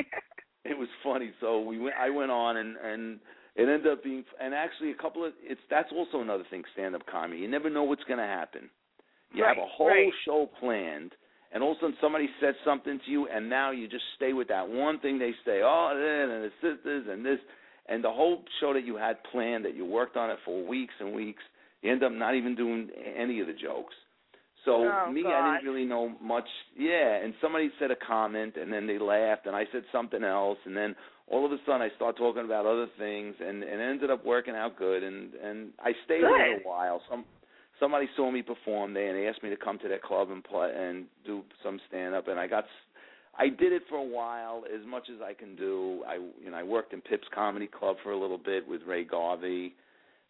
[0.65, 1.31] it was funny.
[1.41, 1.95] So we went.
[1.99, 3.19] I went on, and and
[3.55, 4.23] it ended up being.
[4.41, 6.63] And actually, a couple of it's that's also another thing.
[6.73, 7.41] Stand up comedy.
[7.41, 8.69] You never know what's going to happen.
[9.33, 10.11] You Right, have a whole right.
[10.25, 11.11] show planned,
[11.53, 14.33] and all of a sudden somebody says something to you, and now you just stay
[14.33, 15.61] with that one thing they say.
[15.63, 17.39] Oh, and the sisters and this,
[17.89, 20.93] and the whole show that you had planned that you worked on it for weeks
[20.99, 21.41] and weeks.
[21.83, 23.93] End up not even doing any of the jokes.
[24.65, 26.47] So Oh, me, I didn't really know much.
[26.77, 30.57] Yeah, and somebody said a comment, and then they laughed, and I said something else,
[30.65, 30.95] and then
[31.27, 34.25] all of a sudden I start talking about other things, and, and it ended up
[34.25, 36.63] working out good, and and I stayed Good.
[36.63, 37.01] a while.
[37.09, 37.25] Some
[37.79, 40.41] somebody saw me perform there, and they asked me to come to their club and
[40.43, 42.63] play and do some stand up, and I got.
[42.63, 42.69] s-
[43.35, 46.03] I did it for a while, as much as I can do.
[46.07, 49.03] I, you know, I worked in Pips Comedy Club for a little bit with Ray
[49.03, 49.73] Garvey.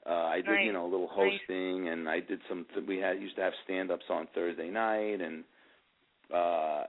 [0.06, 0.66] Uh, I did, Nice.
[0.66, 1.40] you know, a little Nice.
[1.40, 2.66] hosting, and I did some.
[2.88, 5.44] We had used to have stand-ups on Thursday night, and
[6.34, 6.84] uh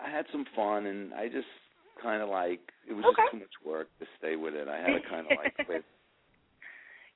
[0.00, 1.48] I had some fun, and I just
[2.02, 3.22] kind of like it was Okay.
[3.22, 4.68] just too much work to stay with it.
[4.68, 5.84] I had to kind of like quit.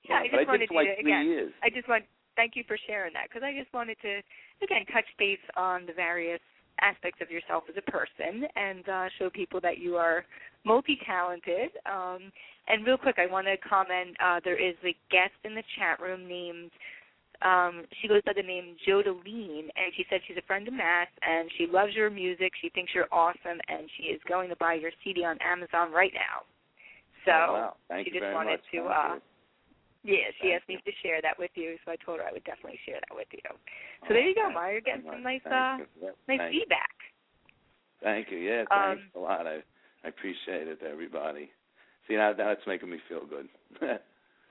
[0.09, 1.27] Yeah, I but I just did wanted it for like you to three again.
[1.27, 1.53] years.
[1.63, 2.05] I just want
[2.37, 4.23] thank you for sharing that because I just wanted to
[4.63, 6.41] again touch base on the various
[6.81, 10.25] aspects of yourself as a person and uh, show people that you are
[10.69, 11.71] multi-talented.
[11.89, 12.31] Um,
[12.69, 14.15] and real quick, I want to comment.
[14.23, 16.71] Uh, there is a guest in the chat room named.
[17.41, 21.15] Um, she goes by the name Jodeline, and she said she's a friend of Matt's,
[21.23, 22.53] and she loves your music.
[22.61, 26.13] She thinks you're awesome, and she is going to buy your CD on Amazon right
[26.13, 26.45] now.
[27.25, 27.77] So oh, wow.
[27.89, 28.67] Thank she you just wanted much.
[28.75, 29.15] to Thank uh,
[30.03, 30.19] you.
[30.19, 32.33] yeah, she Thank asked me to share that with you, so I told her I
[32.33, 33.47] would definitely share that with you.
[33.47, 34.73] So Oh, there you go, Meyer.
[34.73, 36.11] You're getting some nice, uh, you.
[36.27, 36.61] Nice thank you.
[36.61, 36.97] feedback.
[38.03, 38.39] Thank you.
[38.39, 39.47] Yeah, Um, thanks a lot.
[39.47, 39.63] I
[40.05, 41.51] I appreciate it, everybody.
[42.07, 43.49] See, now that's making me feel good.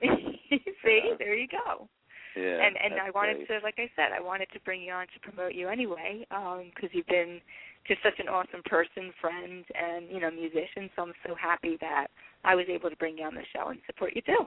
[0.00, 1.88] See, there you go.
[2.36, 2.64] yeah.
[2.64, 3.48] and and I wanted great.
[3.48, 6.90] to, like I said, I wanted to bring you on to promote you anyway, because
[6.92, 7.40] you've been
[7.86, 10.88] just such an awesome person, friend, and you know musician.
[10.94, 12.08] So I'm so happy that
[12.44, 14.46] I was able to bring you on the show and support you too.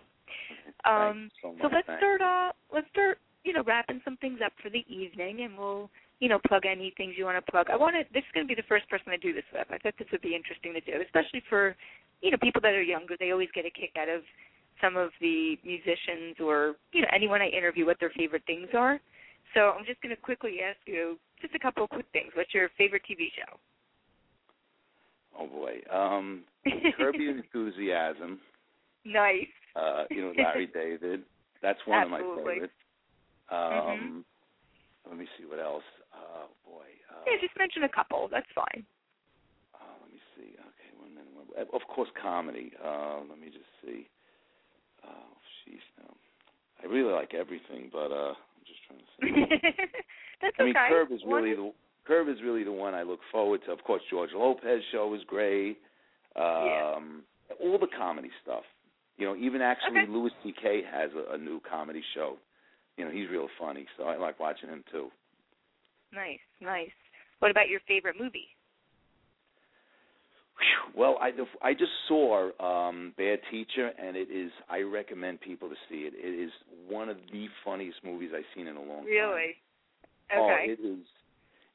[0.85, 2.21] Um, Thank you so so let's Thank start.
[2.21, 3.17] Uh, let's start.
[3.43, 5.89] You know, wrapping some things up for the evening, and we'll
[6.21, 7.67] you know plug any things you want to plug.
[7.69, 8.05] I want to.
[8.13, 9.67] This is going to be the first person I do this with.
[9.69, 11.75] I thought this would be interesting to do, especially for
[12.21, 13.17] you know people that are younger.
[13.19, 14.21] They always get a kick out of
[14.79, 19.01] some of the musicians or you know anyone I interview what their favorite things are.
[19.55, 22.31] So I'm just going to quickly ask you just a couple of quick things.
[22.35, 23.57] What's your favorite TV show?
[25.37, 25.81] Oh boy.
[25.91, 26.43] Um,
[26.97, 28.39] Curb Your Enthusiasm.
[29.03, 29.49] nice.
[29.75, 31.23] Uh, you know Larry David.
[31.63, 32.53] That's one of my Absolutely.
[32.53, 32.73] favorites.
[33.51, 34.25] Um,
[35.09, 35.83] Let me see what else.
[37.21, 38.27] Uh, Yeah, just mention a couple.
[38.31, 38.85] That's fine.
[39.75, 40.53] uh, let me see.
[40.57, 41.31] Okay, one minute.
[41.33, 42.71] One, of course, comedy.
[42.83, 44.07] Uh, let me just see.
[45.05, 45.33] Oh,
[45.65, 45.81] jeez.
[45.99, 46.13] No.
[46.83, 49.61] I really like everything, but uh, I'm just trying to think.
[50.41, 50.89] That's I mean, okay.
[50.89, 51.73] Curb is One- really the
[52.07, 53.71] Curb is really the one I look forward to.
[53.71, 55.77] Of course, George Lopez show was great.
[56.35, 56.93] Yeah.
[56.97, 57.21] Um,
[57.61, 58.63] All the comedy stuff.
[59.17, 60.11] You know, even actually Okay.
[60.11, 60.81] Louis C.K.
[60.91, 62.37] has a, a new comedy show.
[62.97, 65.11] You know, he's real funny, so I like watching him too.
[66.11, 66.89] Nice, nice.
[67.41, 68.47] What about your favorite movie?
[70.95, 71.31] Well, I
[71.61, 74.51] I just saw um Bad Teacher, and it is.
[74.69, 76.13] I recommend people to see it.
[76.15, 76.51] It is
[76.87, 79.05] one of the funniest movies I've seen in a long time.
[79.05, 79.55] Really?
[80.31, 80.37] Okay.
[80.37, 80.71] Oh, Okay.
[80.71, 81.05] it is.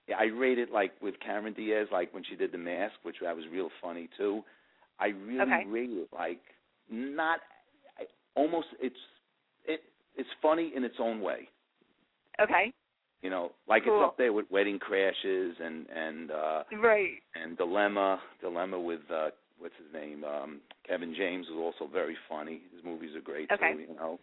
[0.06, 3.16] Yeah, I rate it like with Cameron Diaz, like when she did The Mask, which
[3.22, 4.42] that was real funny too.
[5.00, 5.64] I really Okay.
[5.66, 6.40] rate it like
[6.88, 7.40] not
[7.98, 8.04] I,
[8.36, 8.68] almost.
[8.80, 8.94] It's
[9.64, 9.80] it
[10.14, 11.48] it's funny in its own way.
[12.40, 12.72] okay.
[13.22, 14.00] You know, like Cool.
[14.02, 17.22] it's up there with Wedding Crashers and and uh Right.
[17.34, 20.22] and Dilemma, Dilemma with uh what's his name?
[20.24, 22.60] Um Kevin James was also very funny.
[22.74, 23.72] His movies are great Okay.
[23.72, 24.18] too, you know.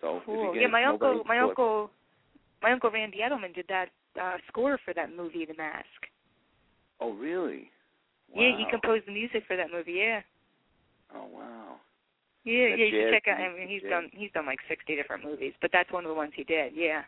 [0.00, 0.56] So Cool.
[0.56, 1.90] Yeah, my uncle, my thought- uncle,
[2.62, 3.90] my uncle Randy Edelman did that
[4.20, 5.86] uh score for that movie, The Mask.
[7.00, 7.70] Oh really?
[8.34, 9.92] Yeah, he composed the music for that movie.
[9.92, 10.20] Yeah.
[11.14, 11.76] Oh wow.
[12.44, 13.40] Yeah, yeah, you should check out.
[13.40, 13.90] I mean, he's jazz.
[13.90, 16.72] done he's done like sixty different movies, but that's one of the ones he did.
[16.74, 17.02] Yeah.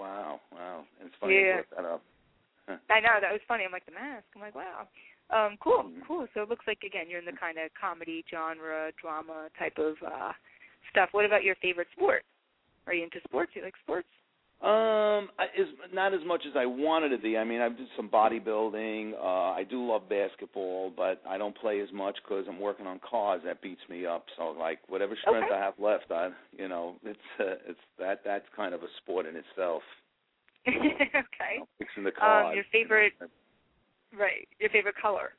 [0.00, 0.84] Wow, wow.
[1.04, 1.60] It's funny Yeah.
[1.60, 2.02] I brought that up.
[2.88, 3.64] I know that was funny.
[3.64, 4.24] I'm like the mask.
[4.34, 4.88] I'm like, wow.
[5.28, 6.06] Um, cool, Mhm.
[6.06, 6.26] cool.
[6.34, 10.02] So it looks like again you're in the kind of comedy genre, drama type of
[10.02, 10.32] uh
[10.88, 11.12] stuff.
[11.12, 12.24] What about your favorite sport?
[12.86, 13.54] Are you into sports?
[13.54, 14.08] You like sports?
[14.62, 17.38] Um, is not as much as I wanted to be.
[17.38, 19.14] I mean, I've did some bodybuilding.
[19.14, 23.00] Uh, I do love basketball, but I don't play as much because I'm working on
[23.08, 23.40] cars.
[23.46, 24.26] That beats me up.
[24.36, 25.54] So, like, whatever strength Okay.
[25.54, 29.24] I have left, I, you know, it's uh, it's that that's kind of a sport
[29.26, 29.82] in itself.
[30.68, 30.76] okay.
[31.50, 32.48] You know, fixing the cars.
[32.48, 33.12] Um, your you know, favorite,
[34.18, 34.46] right?
[34.60, 35.30] Your favorite color?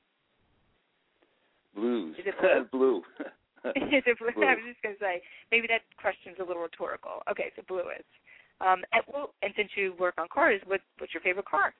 [1.75, 2.15] blues.
[2.17, 2.35] Is it
[2.71, 2.71] blue?
[2.71, 2.97] blue.
[3.75, 4.31] is it blue?
[4.33, 4.45] Blue.
[4.45, 7.21] I was just gonna say maybe that question's a little rhetorical.
[7.29, 8.05] Okay, so blue is.
[8.61, 11.73] Um, and well, and since you work on cars, what what's your favorite car?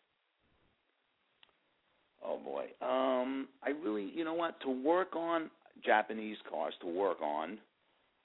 [2.26, 2.66] Oh boy.
[2.86, 5.50] Um I really you know what, to work on
[5.86, 7.58] Japanese cars to work on.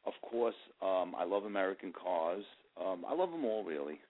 [0.06, 2.44] Of course, um I love American cars.
[2.80, 4.00] Um I love them all really.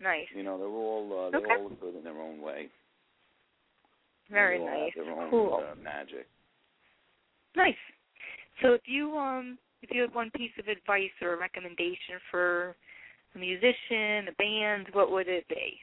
[0.00, 0.26] Nice.
[0.34, 1.54] You know, they're all uh, they're Okay.
[1.60, 2.68] all good in their own way.
[4.30, 4.92] Very they all nice.
[4.96, 5.64] Have their own Cool.
[5.70, 6.26] uh, magic.
[7.56, 7.74] Nice.
[8.62, 12.74] So if you um if you had one piece of advice or a recommendation for
[13.34, 15.78] a musician, a band, what would it be?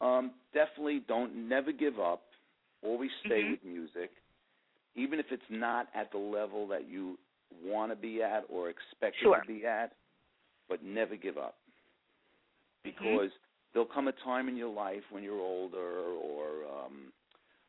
[0.00, 2.22] Um definitely don't never give up.
[2.82, 3.50] Always stay Mhm.
[3.52, 4.10] with music.
[4.94, 7.18] Even if it's not at the level that you
[7.62, 9.36] want to be at or expect Sure.
[9.36, 9.92] it to be at,
[10.68, 11.56] but never give up.
[12.82, 13.04] Mm-hmm.
[13.04, 13.30] because
[13.72, 17.12] there'll come a time in your life when you're older or um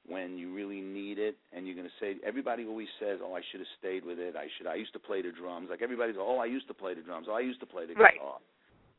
[0.08, 3.42] when you really need it and you're going to say everybody always says oh I
[3.52, 6.16] should have stayed with it I should I used to play the drums like everybody's
[6.18, 8.20] oh I used to play the drums oh I used to play the Right.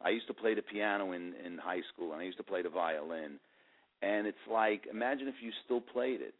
[0.05, 2.63] I used to play the piano in in high school and I used to play
[2.63, 3.39] the violin
[4.03, 6.35] and it's like imagine if you still played it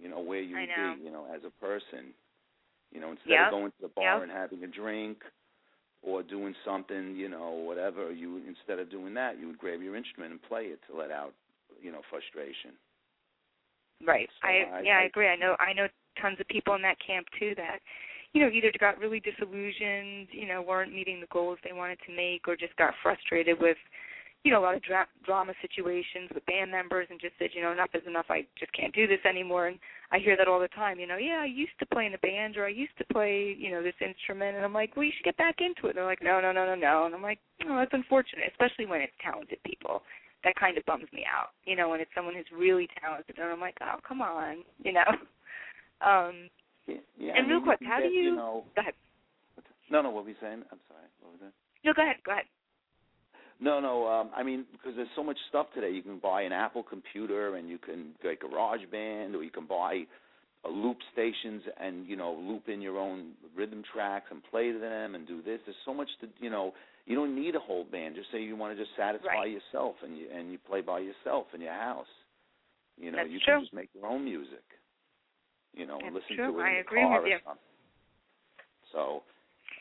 [0.00, 2.14] you know where you would be you know as a person
[2.92, 3.46] you know instead Yep.
[3.46, 4.22] of going to the bar Yep.
[4.22, 5.18] and having a drink
[6.02, 9.96] or doing something, you know, whatever, you instead of doing that, you would grab your
[9.96, 11.34] instrument and play it to let out,
[11.82, 12.72] you know, frustration.
[14.04, 14.28] Right.
[14.42, 15.28] So I, I- yeah, I, I- agree.
[15.28, 15.86] I know I know
[16.20, 17.78] tons of people in that camp too that
[18.32, 22.14] you know either got really disillusioned, you know, weren't meeting the goals they wanted to
[22.14, 23.76] make, or just got frustrated with
[24.44, 27.62] you know a lot of dra- drama situations with band members and just said, you
[27.62, 28.26] know, enough is enough.
[28.28, 29.66] I just can't do this anymore.
[29.68, 29.78] And
[30.12, 31.00] I hear that all the time.
[31.00, 33.56] You know, yeah, I used to play in a band or I used to play,
[33.58, 35.90] you know, this instrument, and I'm like, well, you should get back into it.
[35.90, 37.06] And they're like, no, no, no, no, no.
[37.06, 37.38] And I'm like,
[37.68, 40.02] oh, that's unfortunate, especially when it's talented people.
[40.46, 41.50] That kind of bums me out.
[41.64, 44.92] You know, when it's someone who's really talented, and I'm like, oh, come on, you
[44.92, 45.02] know.
[46.00, 46.48] Um,
[46.86, 48.36] Yeah, yeah, and I real quick, how do get, you?
[48.36, 48.94] know, Go ahead.
[49.90, 50.62] no, no, what were you saying?
[50.70, 51.08] I'm sorry.
[51.20, 51.52] What was that?
[51.84, 52.16] No, go ahead.
[52.24, 52.44] Go ahead.
[53.58, 54.06] No, no.
[54.06, 55.90] Um, I mean, because there's so much stuff today.
[55.90, 60.04] You can buy an Apple computer, and you can like GarageBand, or you can buy
[60.64, 64.78] uh, loop stations, and you know, loop in your own rhythm tracks and play to
[64.78, 65.58] them, and do this.
[65.66, 66.72] There's so much to, you know.
[67.06, 68.16] You don't need a whole band.
[68.16, 69.50] Just say you want to just satisfy Right.
[69.50, 72.10] yourself, and you and you play by yourself in your house.
[72.98, 73.54] You know, That's you true.
[73.54, 74.64] can just make your own music.
[75.72, 76.52] You know, and That's listen true.
[76.52, 77.38] to it I in the agree car or you.
[77.44, 77.62] something.
[78.92, 79.22] So,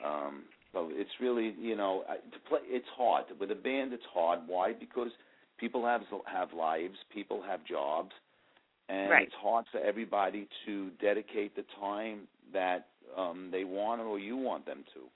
[0.03, 2.59] um, so it's really you know I- to play.
[2.65, 3.93] It's hard with a band.
[3.93, 4.47] It's hard.
[4.47, 4.73] Why?
[4.73, 5.11] Because
[5.57, 6.97] people have have lives.
[7.09, 8.13] People have jobs,
[8.89, 9.23] and Right.
[9.27, 14.65] it's hard for everybody to dedicate the time that um, they want or you want
[14.65, 15.09] them to.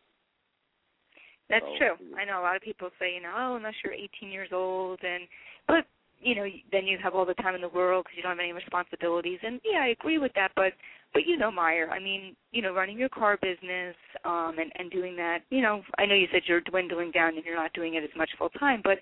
[1.49, 2.15] That's So- true.
[2.17, 5.03] I know a lot of people say, you know, oh, unless you're 18 years old,
[5.03, 5.27] and
[5.67, 5.85] but
[6.21, 8.39] you know, then you have all the time in the world because you don't have
[8.39, 9.39] any responsibilities.
[9.41, 10.51] And yeah, I agree with that.
[10.55, 10.73] But
[11.13, 13.95] but you know, Meyer, I mean, you know, running your car business
[14.25, 15.39] um, and and doing that.
[15.49, 18.15] You know, I know you said you're dwindling down and you're not doing it as
[18.15, 18.99] much full time, but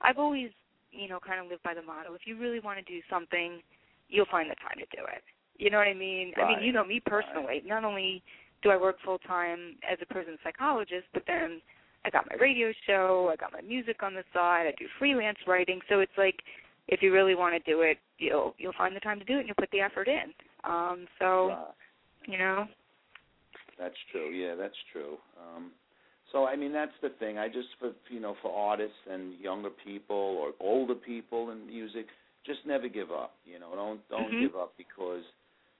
[0.00, 0.50] I've always,
[0.92, 3.60] you know, kind of lived by the motto: if you really want to do something,
[4.08, 5.22] you'll find the time to do it.
[5.58, 6.32] You know what I mean?
[6.38, 7.62] I mean, you know me personally.
[7.66, 8.22] Not only
[8.62, 11.60] do I work full time as a prison psychologist, but then
[12.04, 15.38] I got my radio show, I got my music on the side, I do freelance
[15.46, 15.80] writing.
[15.88, 16.36] So it's like
[16.88, 19.40] if you really want to do it, you'll you'll find the time to do it
[19.40, 20.32] and you'll put the effort in.
[20.64, 21.72] Um so, Uh,
[22.26, 22.66] you know,
[23.78, 24.30] That's true.
[24.30, 25.16] Yeah, that's true.
[25.40, 25.70] Um,
[26.32, 27.38] so I mean, that's the thing.
[27.38, 32.06] I just for you know for artists and younger people or older people in music,
[32.46, 33.34] just never give up.
[33.44, 34.40] You know, don't don't Mhm.
[34.40, 35.24] give up because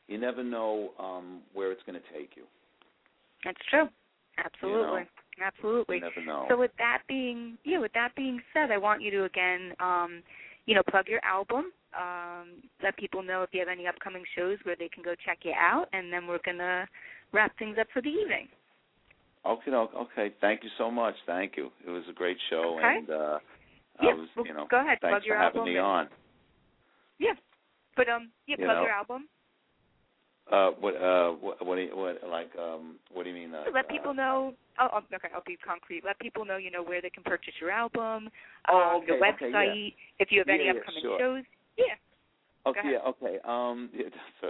[0.08, 2.44] you never know um, where it's going to take you.
[3.44, 3.88] that's true.
[4.38, 4.80] Absolutely.
[4.80, 6.46] You never know.
[6.48, 10.22] So with that being yeah, with that being said, I want you to again, um,
[10.66, 11.72] you know, plug your album.
[11.98, 15.38] Um, let people know if you have any upcoming shows where they can go check
[15.42, 16.86] you out, and then we're gonna
[17.32, 18.48] wrap things up for the evening.
[19.44, 20.32] okay, okay.
[20.40, 21.14] Thank you so much.
[21.26, 21.70] Thank you.
[21.86, 22.98] It was a great show, Okay.
[22.98, 23.38] and uh,
[24.02, 25.78] Yeah, I was well, you know go ahead, thanks plug for your having album me
[25.78, 26.08] and- on.
[27.18, 27.34] Yeah,
[27.96, 29.28] but um, yeah, You plug know, your album.
[30.50, 33.54] Uh, what uh, what what do you, what like um, what do you mean?
[33.54, 34.54] Uh, Let people uh, know.
[34.80, 36.02] Oh, oh, okay, I'll be concrete.
[36.04, 38.28] Let people know, you know, where they can purchase your album,
[38.68, 41.18] Oh, um, your okay, okay, website, if you have any Yeah, yeah, upcoming sure.
[41.18, 41.44] shows.
[41.76, 41.94] Yeah.
[42.66, 43.38] Okay, yeah, okay.
[43.44, 44.42] Um, yeah, that's,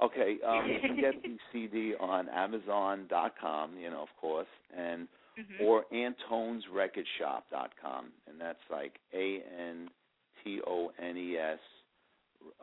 [0.00, 0.38] uh, okay.
[0.46, 5.06] Um, you can get the CD on Amazon.com, you know, of course, and
[5.38, 5.64] Mm-hmm.
[5.64, 9.88] or AntonesRecordShop.com, and that's like A N
[10.44, 11.58] T O N E S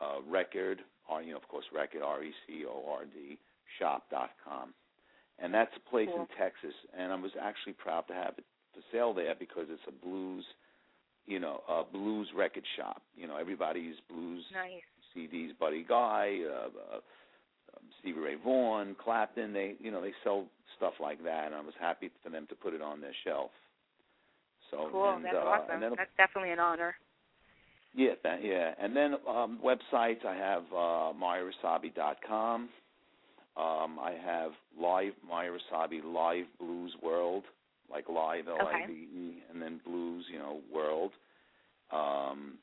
[0.00, 3.38] uh, record, or you know, of course, record R E C O R D
[3.78, 4.72] shop dot com,
[5.38, 6.22] and that's a place Cool.
[6.22, 9.82] in Texas, and I was actually proud to have it for sale there because it's
[9.88, 10.44] a blues,
[11.26, 13.02] you know, a blues record shop.
[13.16, 14.82] You know, everybody's blues Nice.
[15.16, 17.00] CDs, Buddy Guy, uh, uh,
[18.00, 19.52] Stevie Ray Vaughan, Clapton.
[19.52, 20.46] They, you know, they sell
[20.76, 23.50] stuff like that, and I was happy for them to put it on their shelf.
[24.70, 25.14] So Cool.
[25.14, 25.80] and, That's uh, awesome.
[25.80, 26.94] That's definitely an honor.
[27.94, 30.24] Yeah, that, yeah, and then um, websites.
[30.24, 32.68] I have uh, MeyerRossabi.com.
[33.56, 37.44] Um, I have live myrasabi Live Blues World,
[37.90, 41.10] like live L I V E, and then blues, you know, world.
[41.92, 42.54] Um,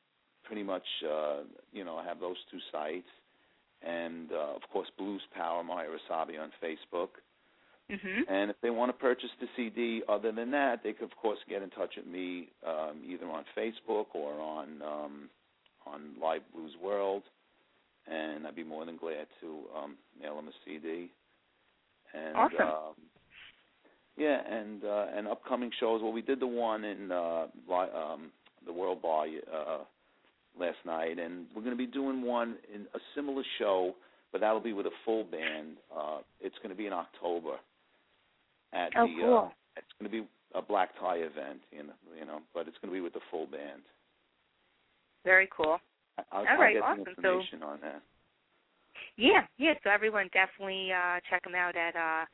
[0.46, 1.40] pretty much, uh,
[1.74, 3.10] you know, I have those two sites,
[3.86, 7.10] and uh, of course, Blues Power Meyer Rossabi on Facebook.
[7.90, 8.24] Mhm.
[8.28, 11.40] And if they want to purchase the CD, other than that, they could of course
[11.48, 15.30] get in touch with me um, either on Facebook or on um,
[15.86, 17.24] on Live Blues World,
[18.08, 21.10] and I'd be more than glad to um, mail them a CD.
[22.14, 22.62] And Awesome.
[22.62, 22.94] um,
[24.18, 26.02] yeah, and uh, and upcoming shows.
[26.02, 28.32] Well, we did the one in uh, li- um,
[28.66, 29.78] the World Bar uh,
[30.60, 33.96] last night, and we're going to be doing one in a similar show,
[34.34, 35.78] but that'll be with a full band.
[35.96, 37.58] Uh, it's going to be in October
[38.74, 39.16] at Oh, the.
[39.22, 39.38] cool.
[39.38, 42.78] Uh, it's going to be a black tie event, you know, you know, but it's
[42.82, 43.82] going to be with the full band.
[45.24, 45.80] Very cool.
[46.18, 47.06] I- I'll, All I'll right, get awesome.
[47.22, 48.02] So- on that.
[49.16, 49.74] Yeah, yeah.
[49.84, 52.26] So everyone definitely uh, check him out at uh,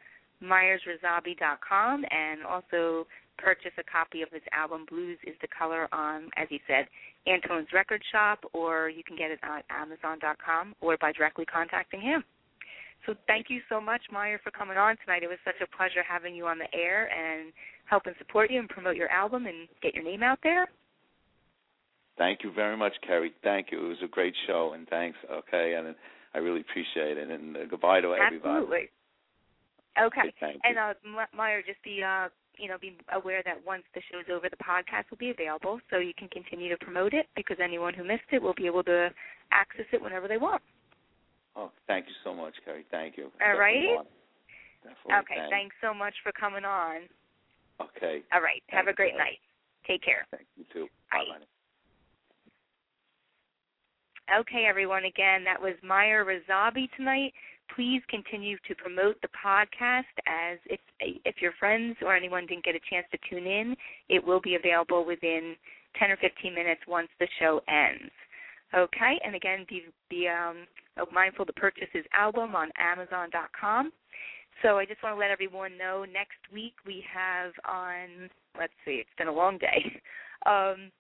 [0.44, 3.08] MeyerRossabi.com and also
[3.38, 6.88] purchase a copy of his album Blues is the Color on, as he said,
[7.26, 12.24] Antone's Record Shop, or you can get it on Amazon.com or by directly contacting him.
[13.06, 15.24] So thank you so much, Meyer, for coming on tonight.
[15.24, 17.52] It was such a pleasure having you on the air and
[17.86, 20.68] helping support you and promote your album and get your name out there.
[22.18, 23.32] Thank you very much, Kerri.
[23.44, 23.86] Thank you.
[23.86, 25.18] It was a great show, and thanks.
[25.32, 25.96] Okay, and
[26.34, 27.30] I really appreciate it.
[27.30, 28.36] And uh, goodbye to everybody.
[28.36, 28.90] Absolutely.
[30.00, 30.34] Okay.
[30.40, 30.62] Thank.
[30.64, 30.94] And uh,
[31.36, 35.10] Meyer, just be uh, you know, be aware that once the show's over, the podcast
[35.10, 38.42] will be available, so you can continue to promote it because anyone who missed it
[38.42, 39.10] will be able to
[39.52, 40.62] access it whenever they want.
[41.56, 42.84] Oh, thank you so much, Kerri.
[42.90, 43.32] Thank you.
[43.46, 44.00] All right.
[44.86, 45.36] Okay.
[45.36, 45.50] Thanks.
[45.50, 47.02] Thanks so much for coming on.
[47.80, 48.22] Okay.
[48.34, 48.62] All right.
[48.68, 49.40] Have a great night.
[49.88, 50.26] Take care.
[50.32, 50.88] Thank you too.
[51.12, 51.24] Bye.
[51.30, 51.46] Bye.
[54.40, 55.06] Okay, everyone.
[55.06, 57.34] Again, that was Meyer Rossabi tonight.
[57.76, 62.76] Please continue to promote the podcast as if if your friends or anyone didn't get
[62.76, 63.76] a chance to tune in,
[64.10, 65.56] it will be available within
[66.00, 68.12] 10 or 15 minutes once the show ends.
[68.76, 70.66] Okay, and again, be be um,
[71.14, 73.92] mindful to purchase his album on Amazon.com.
[74.62, 79.02] So I just want to let everyone know next week we have on let's see,
[79.02, 80.02] it's been a long day.
[80.46, 80.92] Um,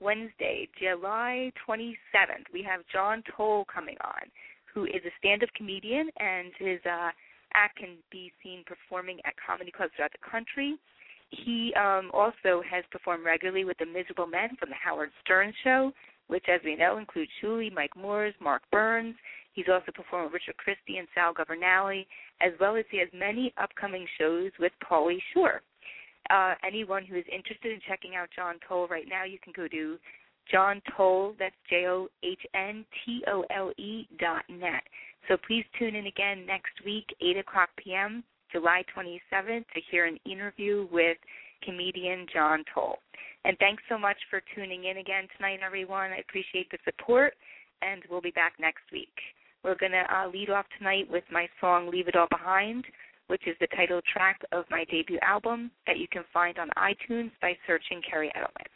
[0.00, 4.28] Wednesday, July 27th, we have John Tole coming on,
[4.66, 7.08] who is a stand-up comedian, and his uh,
[7.54, 10.76] act can be seen performing at comedy clubs throughout the country.
[11.30, 15.92] He um, also has performed regularly with the Miserable Men from the Howard Stern Show,
[16.32, 19.14] which, as we know, includes Shuli, Mike Moores, Mark Burns.
[19.52, 22.04] He's also performed with Richard Christie and Sal Governale,
[22.40, 25.62] as well as he has many upcoming shows with Pauly Shore
[26.30, 29.68] uh, anyone who is interested in checking out John Tole right now, you can go
[29.68, 29.98] to
[30.50, 34.82] John Tole, that's J O H N T O L E dot net.
[35.28, 40.18] So please tune in again next week, 8 o'clock p.m., July 27th, to hear an
[40.24, 41.16] interview with
[41.64, 42.98] comedian John Tole.
[43.44, 46.12] And thanks so much for tuning in again tonight, everyone.
[46.12, 47.34] I appreciate the support,
[47.82, 49.14] and we'll be back next week.
[49.64, 52.84] We're going to uh, lead off tonight with my song Leave It All Behind
[53.32, 57.30] which is the title track of my debut album that you can find on iTunes
[57.40, 58.68] by searching Kerri Edelman.